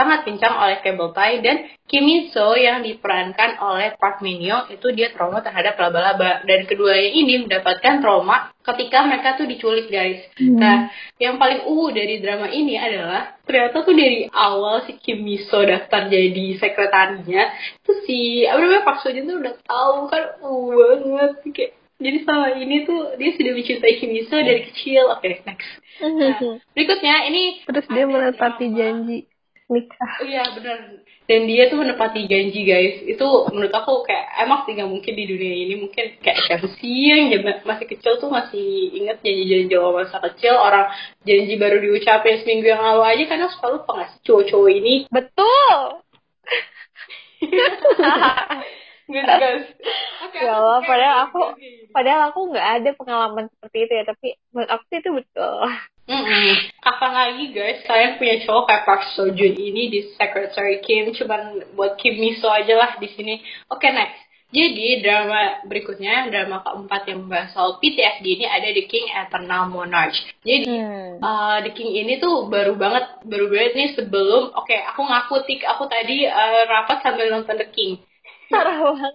[0.00, 4.72] sangat pincang oleh cable tie dan Kim Min So yang diperankan oleh Park Min Young
[4.72, 10.24] itu dia trauma terhadap laba-laba dan keduanya ini mendapatkan trauma ketika mereka tuh diculik guys.
[10.40, 10.88] Nah,
[11.20, 15.60] yang paling uwu dari drama ini adalah ternyata tuh dari awal si Kim Min So
[15.60, 17.52] daftar jadi sekretarinya
[17.84, 20.72] tuh si apa namanya Park Seo Joon tuh udah tahu kan uwu
[21.04, 25.04] banget kayak jadi selama ini tuh dia sudah mencintai Kim Min So dari kecil.
[25.12, 25.68] Oke, next.
[26.00, 26.32] Nah,
[26.72, 29.18] berikutnya ini Terus dia menepati drama- janji.
[29.70, 30.12] Nikah.
[30.26, 30.78] Iya benar.
[31.30, 33.06] Dan dia tuh menepati janji guys.
[33.06, 37.30] Itu menurut aku kayak emang sih nggak mungkin di dunia ini mungkin kayak siapa sih
[37.30, 40.90] yang masih kecil tuh masih inget janji-janji awal masa kecil orang
[41.22, 45.78] janji baru diucapin seminggu yang lalu aja karena suka lupa nggak sih cowok-cowok ini Betul.
[49.10, 49.66] gitu guys.
[50.26, 51.52] Oke, Ya Allah, padahal aku-.
[51.90, 55.58] Padahal aku nggak ada pengalaman seperti itu ya, tapi menurut aku itu betul.
[56.10, 56.50] Mm-mm.
[57.10, 61.58] Kapan lagi guys kalian punya cowok kayak Park Seo Joon ini di Secretary Kim cuman
[61.74, 63.42] buat Kim Miso aja lah di sini.
[63.66, 64.14] Oke next.
[64.54, 70.14] Jadi drama berikutnya drama keempat yang membahas soal PTSD ini ada The King Eternal Monarch.
[70.46, 71.18] Jadi Hmm.
[71.18, 75.66] uh, The King ini tuh baru banget baru banget nih sebelum oke aku ngaku tik
[75.66, 77.98] aku tadi uh, rapat sambil nonton The King.
[78.54, 79.14] Parah banget.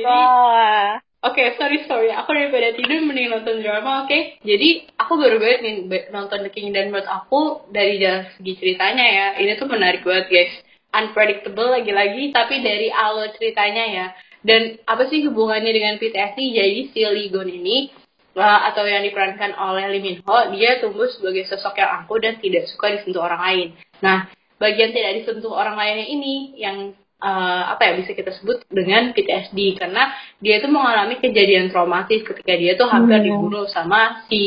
[0.00, 0.96] Jadi- Wah.
[1.24, 2.12] Oke, sorry sorry.
[2.12, 4.44] Aku daripada tidur mending nonton drama, oke?
[4.44, 5.74] Jadi aku baru banget nih
[6.12, 10.28] nonton The King dan menurut aku dari dari segi ceritanya ya, ini tuh menarik banget
[10.28, 10.52] guys.
[10.92, 14.06] Unpredictable lagi-lagi, tapi dari alur ceritanya ya.
[14.44, 16.38] Dan apa sih hubungannya dengan PTSD?
[16.52, 17.88] Jadi si Lee Gun ini
[18.36, 22.36] uh, atau yang diperankan oleh Lee Min Ho, dia tumbuh sebagai sosok yang angkuh dan
[22.36, 23.68] tidak suka disentuh orang lain.
[24.04, 24.28] Nah,
[24.60, 26.92] bagian tidak disentuh orang lainnya ini yang
[27.24, 32.52] uh, apa ya bisa kita sebut dengan PTSD karena dia tuh mengalami kejadian traumatis ketika
[32.52, 33.26] dia tuh hampir Hmm.
[33.26, 34.42] dibunuh sama si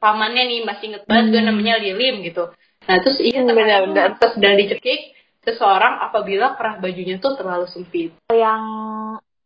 [0.00, 1.48] pamannya nih masih inget banget gue Hmm.
[1.52, 2.48] namanya Lilim gitu.
[2.88, 4.16] Nah terus iya Hmm, benar-benar.
[4.16, 5.12] tuh sedang dicekik
[5.44, 8.10] seseorang apabila kerah bajunya tuh terlalu sempit.
[8.32, 8.62] Yang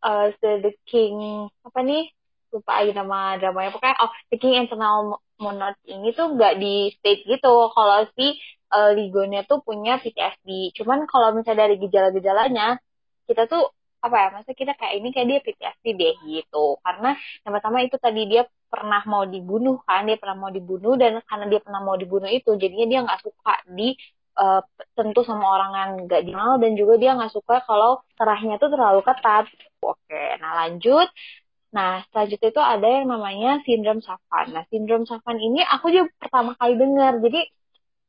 [0.01, 2.09] uh, The King apa nih?
[2.51, 3.71] Lupa aja nama dramanya.
[3.71, 7.71] Pokoknya oh The King Eternal Monarch ini tuh nggak di state gitu.
[7.71, 8.37] Kalau si
[8.71, 10.75] uh, Ligonnya tuh punya PTSD.
[10.77, 12.79] Cuman kalau misalnya dari gejala-gejalanya,
[13.27, 13.63] kita tuh
[14.01, 14.27] apa ya?
[14.35, 16.79] Masa kita kayak ini kayak dia PTSD deh gitu.
[16.81, 17.09] Karena
[17.43, 21.45] yang pertama itu tadi dia pernah mau dibunuh kan, dia pernah mau dibunuh dan karena
[21.51, 23.93] dia pernah mau dibunuh itu, jadinya dia nggak suka di
[24.39, 24.61] uh,
[24.95, 29.01] tentu sama orang yang nggak dikenal dan juga dia nggak suka kalau serahnya tuh terlalu
[29.03, 29.45] ketat.
[29.83, 31.07] Oke, nah lanjut.
[31.71, 34.51] Nah, selanjutnya itu ada yang namanya sindrom Safan.
[34.55, 37.13] Nah, sindrom Safan ini aku juga pertama kali dengar.
[37.23, 37.39] Jadi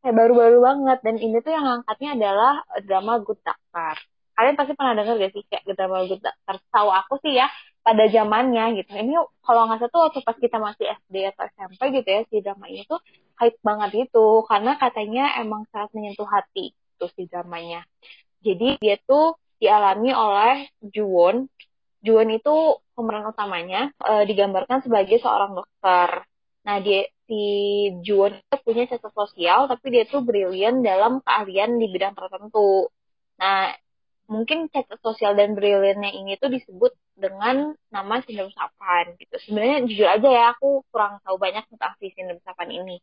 [0.02, 3.94] kayak baru-baru banget dan ini tuh yang angkatnya adalah eh, drama Good Doctor.
[4.32, 6.54] Kalian pasti pernah dengar gak sih kayak drama Good Doctor?
[6.74, 7.46] Tahu aku sih ya
[7.86, 8.90] pada zamannya gitu.
[8.94, 12.36] Ini kalau nggak salah tuh waktu pas kita masih SD atau SMP gitu ya si
[12.42, 12.98] drama ini tuh
[13.38, 17.86] hype banget itu karena katanya emang sangat menyentuh hati tuh si dramanya.
[18.42, 21.46] Jadi dia tuh dialami oleh Juwon.
[22.02, 22.54] Juwon itu
[22.98, 26.26] pemeran utamanya eh, digambarkan sebagai seorang dokter.
[26.62, 27.44] Nah, dia si
[28.04, 32.92] Juwon punya cacat sosial, tapi dia tuh brilian dalam keahlian di bidang tertentu.
[33.40, 33.72] Nah,
[34.28, 39.34] mungkin cacat sosial dan briliannya ini tuh disebut dengan nama sindrom Safan gitu.
[39.48, 43.00] Sebenarnya jujur aja ya, aku kurang tahu banyak tentang si sindrom Safan ini.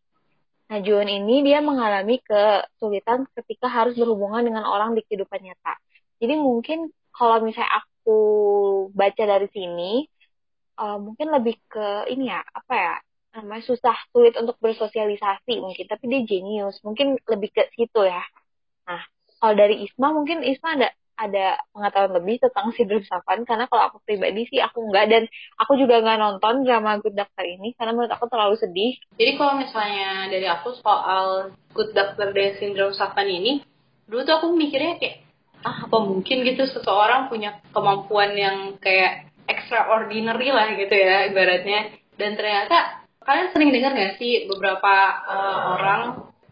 [0.69, 5.73] Nah, Juwon ini dia mengalami kesulitan ketika harus berhubungan dengan orang di kehidupan nyata.
[6.21, 8.17] Jadi mungkin kalau misalnya aku
[8.93, 10.05] baca dari sini,
[10.77, 12.93] eh, mungkin lebih ke ini ya, apa ya,
[13.29, 18.23] namanya susah, sulit untuk bersosialisasi mungkin, tapi dia jenius, mungkin lebih ke situ ya.
[18.89, 19.01] Nah,
[19.37, 20.89] kalau dari Isma, mungkin Isma ada
[21.19, 25.23] ada pengetahuan lebih tentang sindrom Safan, karena kalau aku pribadi sih aku nggak, dan
[25.59, 28.95] aku juga nggak nonton drama Good Doctor ini, karena menurut aku terlalu sedih.
[29.19, 33.59] Jadi kalau misalnya dari aku soal Good Doctor dan Syndrome Safan ini,
[34.07, 35.27] dulu tuh aku mikirnya kayak,
[35.59, 41.99] ah apa mungkin gitu seseorang punya kemampuan yang kayak extraordinary lah gitu ya ibaratnya.
[42.15, 42.98] Dan ternyata
[43.29, 44.93] kalian sering dengar gak sih beberapa
[45.29, 46.01] eh, orang,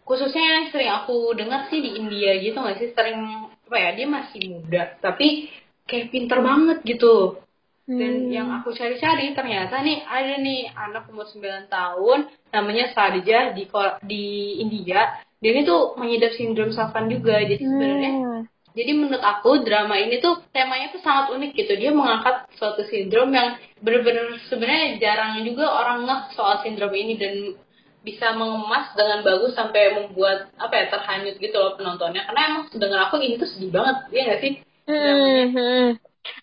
[0.06, 4.08] khususnya yang sering aku dengar sih di India gitu gak sih, sering apa ya, dia
[4.08, 5.50] masih muda, tapi
[5.90, 7.42] kayak pinter banget gitu.
[7.88, 8.36] Dan Hmm.
[8.36, 13.64] yang aku cari-cari ternyata nih ada nih anak umur 9 tahun namanya Sarja di
[14.04, 14.26] di
[14.60, 15.16] India.
[15.40, 17.40] Dia ini tuh mengidap sindrom Safan juga.
[17.40, 18.42] Jadi sebenarnya Hmm.
[18.78, 21.74] Jadi menurut aku drama ini tuh temanya tuh sangat unik gitu.
[21.82, 27.58] Dia mengangkat suatu sindrom yang bener-bener sebenarnya jarang juga orang ngeh soal sindrom ini dan
[28.06, 32.24] bisa mengemas dengan bagus sampai membuat apa ya terhanyut gitu loh penontonnya.
[32.30, 34.54] Karena emang dengan aku ini tuh sedih banget, ya nggak sih?
[34.86, 35.86] Hmm, hmm.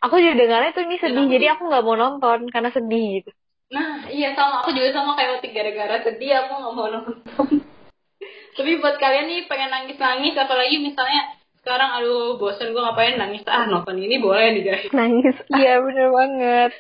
[0.04, 3.30] Aku juga dengarnya tuh ini sedih, aku- jadi aku nggak mau nonton karena sedih gitu.
[3.72, 7.16] Nah, iya sama aku juga sama kayak Otik gara-gara sedih aku nggak mau nonton.
[8.58, 13.64] Tapi buat kalian nih pengen nangis-nangis apalagi misalnya sekarang aduh bosen gue ngapain nangis ah
[13.64, 14.92] nonton ini boleh nih guys.
[14.92, 15.36] Nangis.
[15.56, 16.70] Iya bener banget.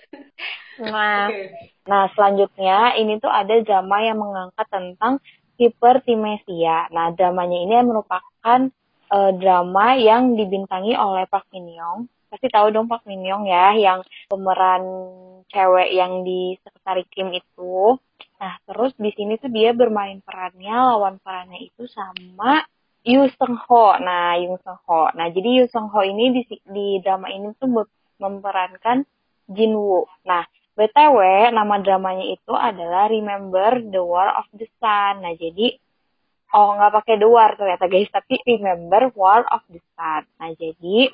[0.84, 1.72] Nah, Oke.
[1.88, 5.24] nah selanjutnya ini tuh ada drama yang mengangkat tentang
[5.56, 6.92] hipertimesia.
[6.92, 8.60] Nah, dramanya ini merupakan
[9.08, 12.10] eh, drama yang dibintangi oleh Park Min Young.
[12.28, 14.82] Pasti tahu dong Park Min Young ya, yang pemeran
[15.48, 17.96] cewek yang di Sekretari Kim itu.
[18.42, 22.66] Nah, terus di sini tuh dia bermain perannya, lawan perannya itu sama
[23.04, 24.00] Yu Seung Ho.
[24.00, 25.12] Nah, Yu Seung Ho.
[25.12, 27.68] Nah, jadi Yu Seung Ho ini di, di drama ini tuh
[28.16, 29.04] memerankan
[29.52, 30.08] Jin Woo.
[30.24, 35.20] Nah, BTW nama dramanya itu adalah Remember the War of the Sun.
[35.20, 35.76] Nah, jadi
[36.54, 40.24] oh nggak pakai the war ternyata guys, tapi Remember War of the Sun.
[40.40, 41.12] Nah, jadi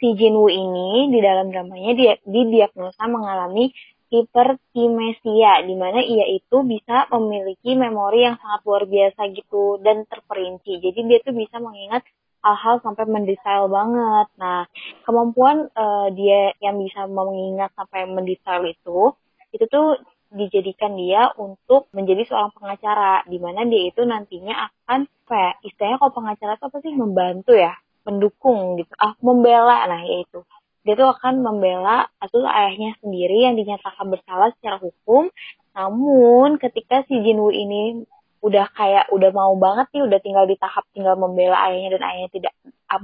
[0.00, 3.70] si Jin Woo ini di dalam dramanya dia didiagnosa mengalami
[4.08, 10.80] hipertimesia di mana ia itu bisa memiliki memori yang sangat luar biasa gitu dan terperinci.
[10.80, 12.02] Jadi dia tuh bisa mengingat
[12.40, 14.26] hal-hal sampai mendetail banget.
[14.40, 14.64] Nah,
[15.04, 19.12] kemampuan uh, dia yang bisa mengingat sampai mendetail itu,
[19.52, 25.56] itu tuh dijadikan dia untuk menjadi seorang pengacara, di mana dia itu nantinya akan, kayak
[25.64, 27.72] istilahnya kalau pengacara itu apa sih, membantu ya,
[28.04, 30.44] mendukung gitu, ah, membela, nah yaitu
[30.88, 35.28] dia tuh akan membela atau ayahnya sendiri yang dinyatakan bersalah secara hukum.
[35.76, 38.08] Namun ketika si Jinwoo ini
[38.40, 42.30] udah kayak udah mau banget nih udah tinggal di tahap tinggal membela ayahnya dan ayahnya
[42.32, 42.52] tidak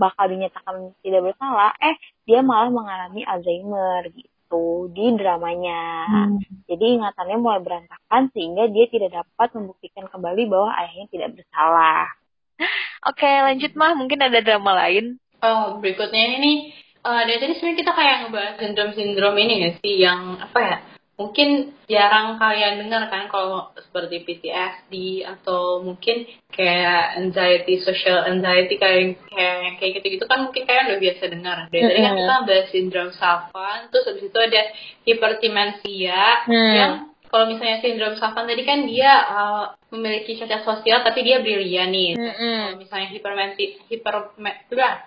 [0.00, 6.08] bakal dinyatakan tidak bersalah eh dia malah mengalami Alzheimer gitu di dramanya.
[6.08, 6.40] Hmm.
[6.64, 12.08] jadi ingatannya mulai berantakan sehingga dia tidak dapat membuktikan kembali bahwa ayahnya tidak bersalah.
[13.12, 13.92] Oke lanjut mah.
[13.92, 15.20] Mungkin ada drama lain.
[15.44, 16.72] Oh berikutnya ini
[17.04, 20.78] uh, dari tadi sebenarnya kita kayak ngebahas sindrom-sindrom ini ya sih yang apa ya
[21.14, 29.22] mungkin jarang kalian dengar kan kalau seperti PTSD atau mungkin kayak anxiety social anxiety kayak
[29.30, 32.66] kayak kayak gitu gitu kan mungkin kalian udah biasa dengar dari tadi kan kita bahas
[32.74, 34.62] sindrom Savant terus habis itu ada
[35.06, 36.74] hipertimensia hmm.
[36.74, 36.92] yang
[37.34, 42.14] kalau misalnya sindrom Savant tadi kan dia uh, memiliki cacat sosial tapi dia brilian nih.
[42.14, 42.58] Mm -hmm.
[42.62, 44.38] Kalau misalnya hipermensi, hiper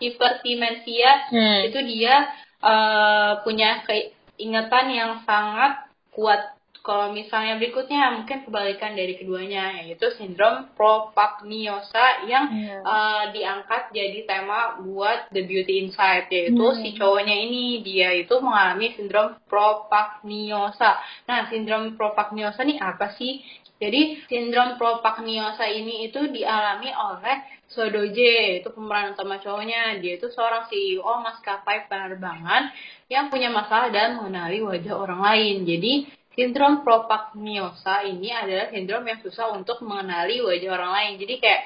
[0.04, 1.72] hipertimensia mm.
[1.72, 2.28] itu dia
[2.60, 6.57] uh, punya keingatan yang sangat kuat.
[6.88, 12.64] Kalau misalnya berikutnya mungkin kebalikan dari keduanya yaitu sindrom propagniosa yang yeah.
[12.64, 12.78] Iya.
[12.80, 16.80] uh, diangkat jadi tema buat The Beauty Inside yaitu mm.
[16.80, 20.96] si cowoknya ini dia itu mengalami sindrom propagniosa.
[21.28, 23.44] Nah, sindrom propagniosa nih apa sih?
[23.84, 30.00] Jadi sindrom propagniosa ini itu dialami oleh Sodoje, itu pemeran utama cowoknya.
[30.00, 32.72] Dia itu seorang CEO maskapai penerbangan
[33.12, 35.68] yang punya masalah dan mengenali wajah orang lain.
[35.68, 36.08] Jadi
[36.38, 41.14] sindrom propagniosa ini adalah sindrom yang susah untuk mengenali wajah orang lain.
[41.18, 41.62] Jadi kayak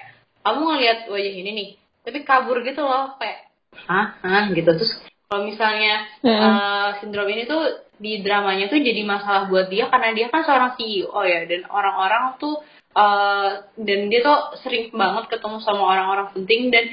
[0.47, 1.69] kamu ngeliat wajah ini nih,
[2.07, 3.51] tapi kabur gitu loh, kayak
[3.83, 4.71] hah, hah gitu.
[4.71, 4.95] Terus
[5.27, 6.39] kalau misalnya hmm.
[6.39, 10.73] uh, sindrom ini tuh di dramanya tuh jadi masalah buat dia karena dia kan seorang
[10.79, 12.63] CEO ya dan orang-orang tuh
[12.97, 16.89] uh, dan dia tuh sering banget ketemu sama orang-orang penting dan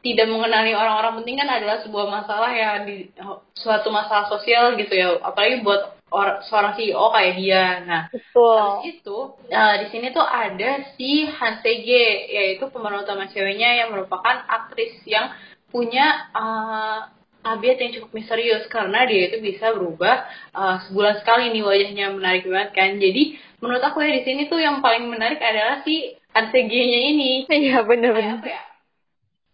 [0.00, 3.10] tidak mengenali orang-orang penting kan adalah sebuah masalah ya di
[3.58, 7.64] suatu masalah sosial gitu ya apalagi buat or, seorang CEO kayak dia.
[7.84, 8.88] Nah Betul.
[8.88, 9.18] itu
[9.52, 14.96] uh, di sini tuh ada si Han Sege yaitu pemeran utama ceweknya yang merupakan aktris
[15.04, 15.36] yang
[15.68, 17.12] punya uh,
[17.44, 20.24] tabiat yang cukup misterius karena dia itu bisa berubah
[20.56, 22.06] uh, sebulan sekali nih wajahnya.
[22.16, 22.90] Menarik banget kan?
[22.96, 27.32] Jadi menurut aku ya di sini tuh yang paling menarik adalah si RCG-nya ini.
[27.46, 28.62] Iya benar-benar ya?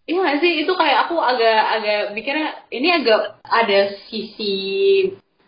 [0.02, 0.52] Iya gak sih?
[0.66, 4.54] Itu kayak aku agak agak mikirnya ini agak ada sisi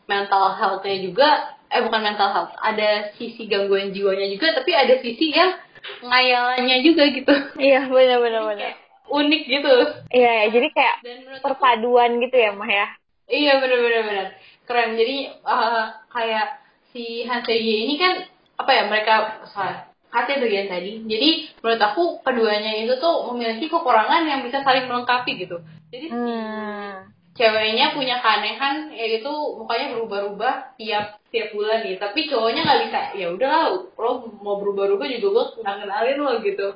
[0.05, 1.29] mental health-nya juga
[1.73, 5.57] eh bukan mental health ada sisi gangguan jiwanya juga tapi ada sisi yang
[6.05, 8.73] ngayalannya juga gitu iya benar-benar benar
[9.05, 9.75] unik gitu.
[10.11, 10.97] Iya, ya, jadi kayak
[11.45, 12.87] perpaduan aku, gitu ya, Mah ya.
[13.29, 14.29] Iya, benar-benar benar.
[14.65, 14.97] Keren.
[14.97, 16.61] Jadi uh, kayak
[16.93, 18.25] si HCY ini kan
[18.55, 21.05] apa ya mereka salah HT bagian tadi.
[21.05, 21.29] Jadi
[21.61, 25.61] menurut aku keduanya itu tuh memiliki kekurangan yang bisa saling melengkapi gitu.
[25.91, 27.14] Jadi hmm.
[27.35, 31.99] Ceweknya punya keanehan yaitu mukanya berubah-ubah tiap tiap bulan nih.
[31.99, 33.01] Tapi cowoknya nggak bisa.
[33.19, 34.11] Ya udahlah, lo
[34.41, 36.69] mau berubah-ubah juga gue nggak kenalin lo gitu.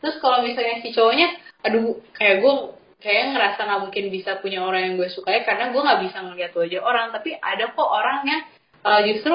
[0.00, 1.28] Terus kalau misalnya si cowoknya
[1.64, 2.54] aduh kayak gue
[3.00, 6.52] kayak ngerasa nggak mungkin bisa punya orang yang gue sukai karena gue nggak bisa ngeliat
[6.56, 8.42] wajah orang tapi ada kok orang yang
[8.86, 9.34] uh, justru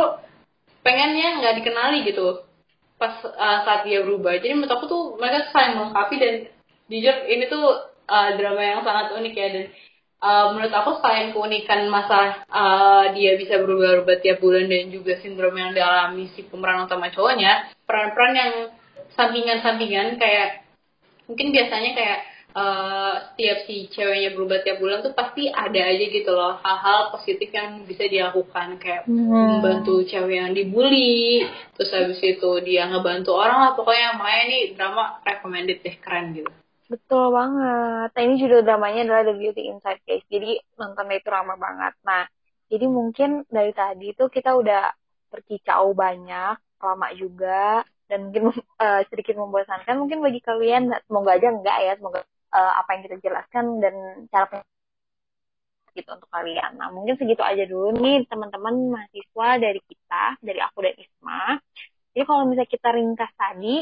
[0.81, 2.41] pengennya nggak dikenali gitu
[2.97, 6.33] pas uh, saat dia berubah jadi menurut aku tuh mereka saling melengkapi dan
[6.89, 7.65] jujur ini tuh
[8.09, 9.65] uh, drama yang sangat unik ya dan
[10.21, 15.57] uh, menurut aku selain keunikan masa uh, dia bisa berubah-ubah tiap bulan dan juga sindrom
[15.57, 18.53] yang dialami si pemeran utama cowoknya peran-peran yang
[19.17, 20.63] sampingan-sampingan kayak
[21.27, 22.19] mungkin biasanya kayak
[22.55, 27.49] uh, setiap si ceweknya berubah tiap bulan tuh pasti ada aja gitu loh hal-hal positif
[27.51, 29.27] yang bisa dilakukan kayak hmm.
[29.27, 31.43] membantu cewek yang dibully
[31.75, 36.51] terus habis itu dia ngebantu orang lah pokoknya makanya ini drama recommended deh keren gitu
[36.91, 38.09] betul banget.
[38.11, 40.25] Nah ini judul dramanya adalah The Beauty Inside Case.
[40.27, 41.93] Jadi nontonnya itu ramah banget.
[42.03, 42.23] Nah
[42.71, 44.91] jadi mungkin dari tadi tuh kita udah
[45.31, 48.51] berkicau banyak lama juga dan mungkin
[48.83, 49.95] uh, sedikit membosankan.
[49.95, 51.93] Mungkin bagi kalian semoga aja enggak ya.
[51.95, 52.19] Semoga
[52.51, 53.95] uh, apa yang kita jelaskan dan
[54.27, 54.59] cara
[55.91, 56.79] gitu untuk kalian.
[56.79, 61.43] Nah mungkin segitu aja dulu nih teman-teman mahasiswa dari kita, dari aku dan Isma.
[62.11, 63.75] Jadi kalau misalnya kita ringkas tadi,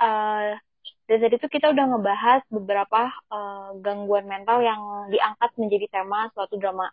[0.00, 0.52] uh,
[1.10, 6.54] dari tadi itu kita udah ngebahas beberapa uh, gangguan mental yang diangkat menjadi tema suatu
[6.54, 6.86] drama.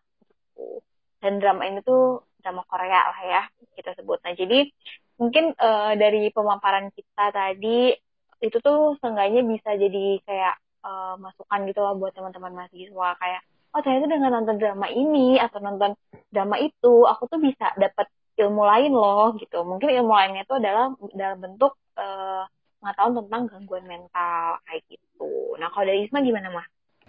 [1.21, 3.41] Dan drama ini tuh drama Korea lah ya
[3.77, 4.17] kita sebut.
[4.25, 4.65] Nah jadi
[5.21, 7.93] mungkin uh, dari pemaparan kita tadi
[8.41, 13.41] itu tuh seenggaknya bisa jadi kayak uh, masukan gitu lah buat teman-teman mahasiswa kayak
[13.73, 15.93] oh ternyata dengan nonton drama ini atau nonton
[16.33, 20.93] drama itu aku tuh bisa dapat ilmu lain loh gitu mungkin ilmu lainnya itu adalah
[21.17, 22.45] dalam bentuk uh,
[22.79, 26.67] pengetahuan tentang gangguan mental kayak gitu nah kalau dari Isma gimana mah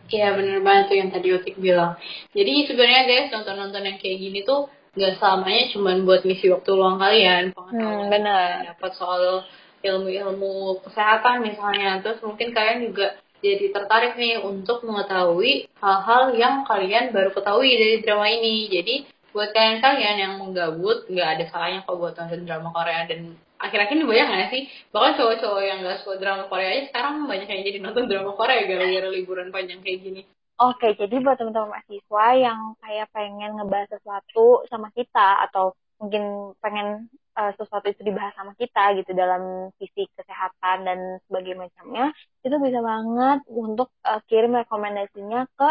[0.08, 2.00] Iya bener banget tuh yang tadi Otik bilang.
[2.32, 6.96] Jadi sebenarnya guys nonton-nonton yang kayak gini tuh nggak selamanya cuma buat misi waktu luang
[6.96, 7.52] kalian.
[7.52, 8.48] Pengetahuan hmm, benar.
[8.72, 9.44] Dapat soal
[9.84, 12.00] ilmu-ilmu kesehatan misalnya.
[12.00, 17.96] Terus mungkin kalian juga jadi tertarik nih untuk mengetahui hal-hal yang kalian baru ketahui dari
[18.00, 18.66] drama ini.
[18.72, 18.94] Jadi
[19.30, 24.06] buat kalian-kalian yang menggabut, nggak ada salahnya kok buat nonton drama Korea dan akhir-akhir ini
[24.06, 24.62] banyak nggak sih?
[24.94, 28.64] Bahkan cowok-cowok yang nggak suka drama Korea aja sekarang banyak yang jadi nonton drama Korea
[28.64, 30.22] gara-gara liburan panjang kayak gini.
[30.58, 35.70] Oke, jadi buat teman-teman mahasiswa yang kayak pengen ngebahas sesuatu sama kita atau
[36.02, 37.06] mungkin pengen
[37.38, 42.06] uh, sesuatu itu dibahas sama kita gitu dalam sisi kesehatan dan sebagainya macamnya
[42.42, 45.70] itu bisa banget untuk uh, kirim rekomendasinya ke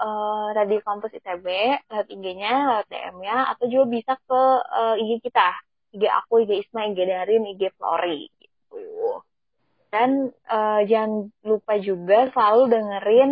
[0.00, 1.46] uh, Radio Kampus ITB
[1.88, 5.48] lewat IG-nya, lewat DM-nya atau juga bisa ke uh, IG kita,
[5.90, 8.82] IG aku, IG Isma, IG Darin, IG Flori gitu.
[9.90, 13.30] Dan uh, jangan lupa juga selalu dengerin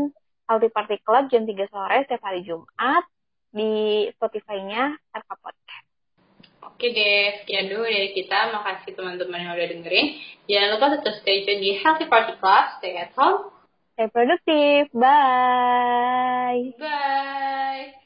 [0.48, 3.04] Healthy Party Club jam 3 sore setiap hari Jumat
[3.52, 5.86] di Spotify-nya RK Podcast.
[6.78, 8.54] Oke deh, sekian dulu dari kita.
[8.54, 10.06] Makasih teman-teman yang udah dengerin.
[10.46, 12.78] Jangan lupa tetap stay tune di Healthy Party Class.
[12.78, 13.50] Stay at home.
[13.94, 14.90] Stay produktif.
[14.94, 16.74] Bye.
[16.78, 17.97] Bye.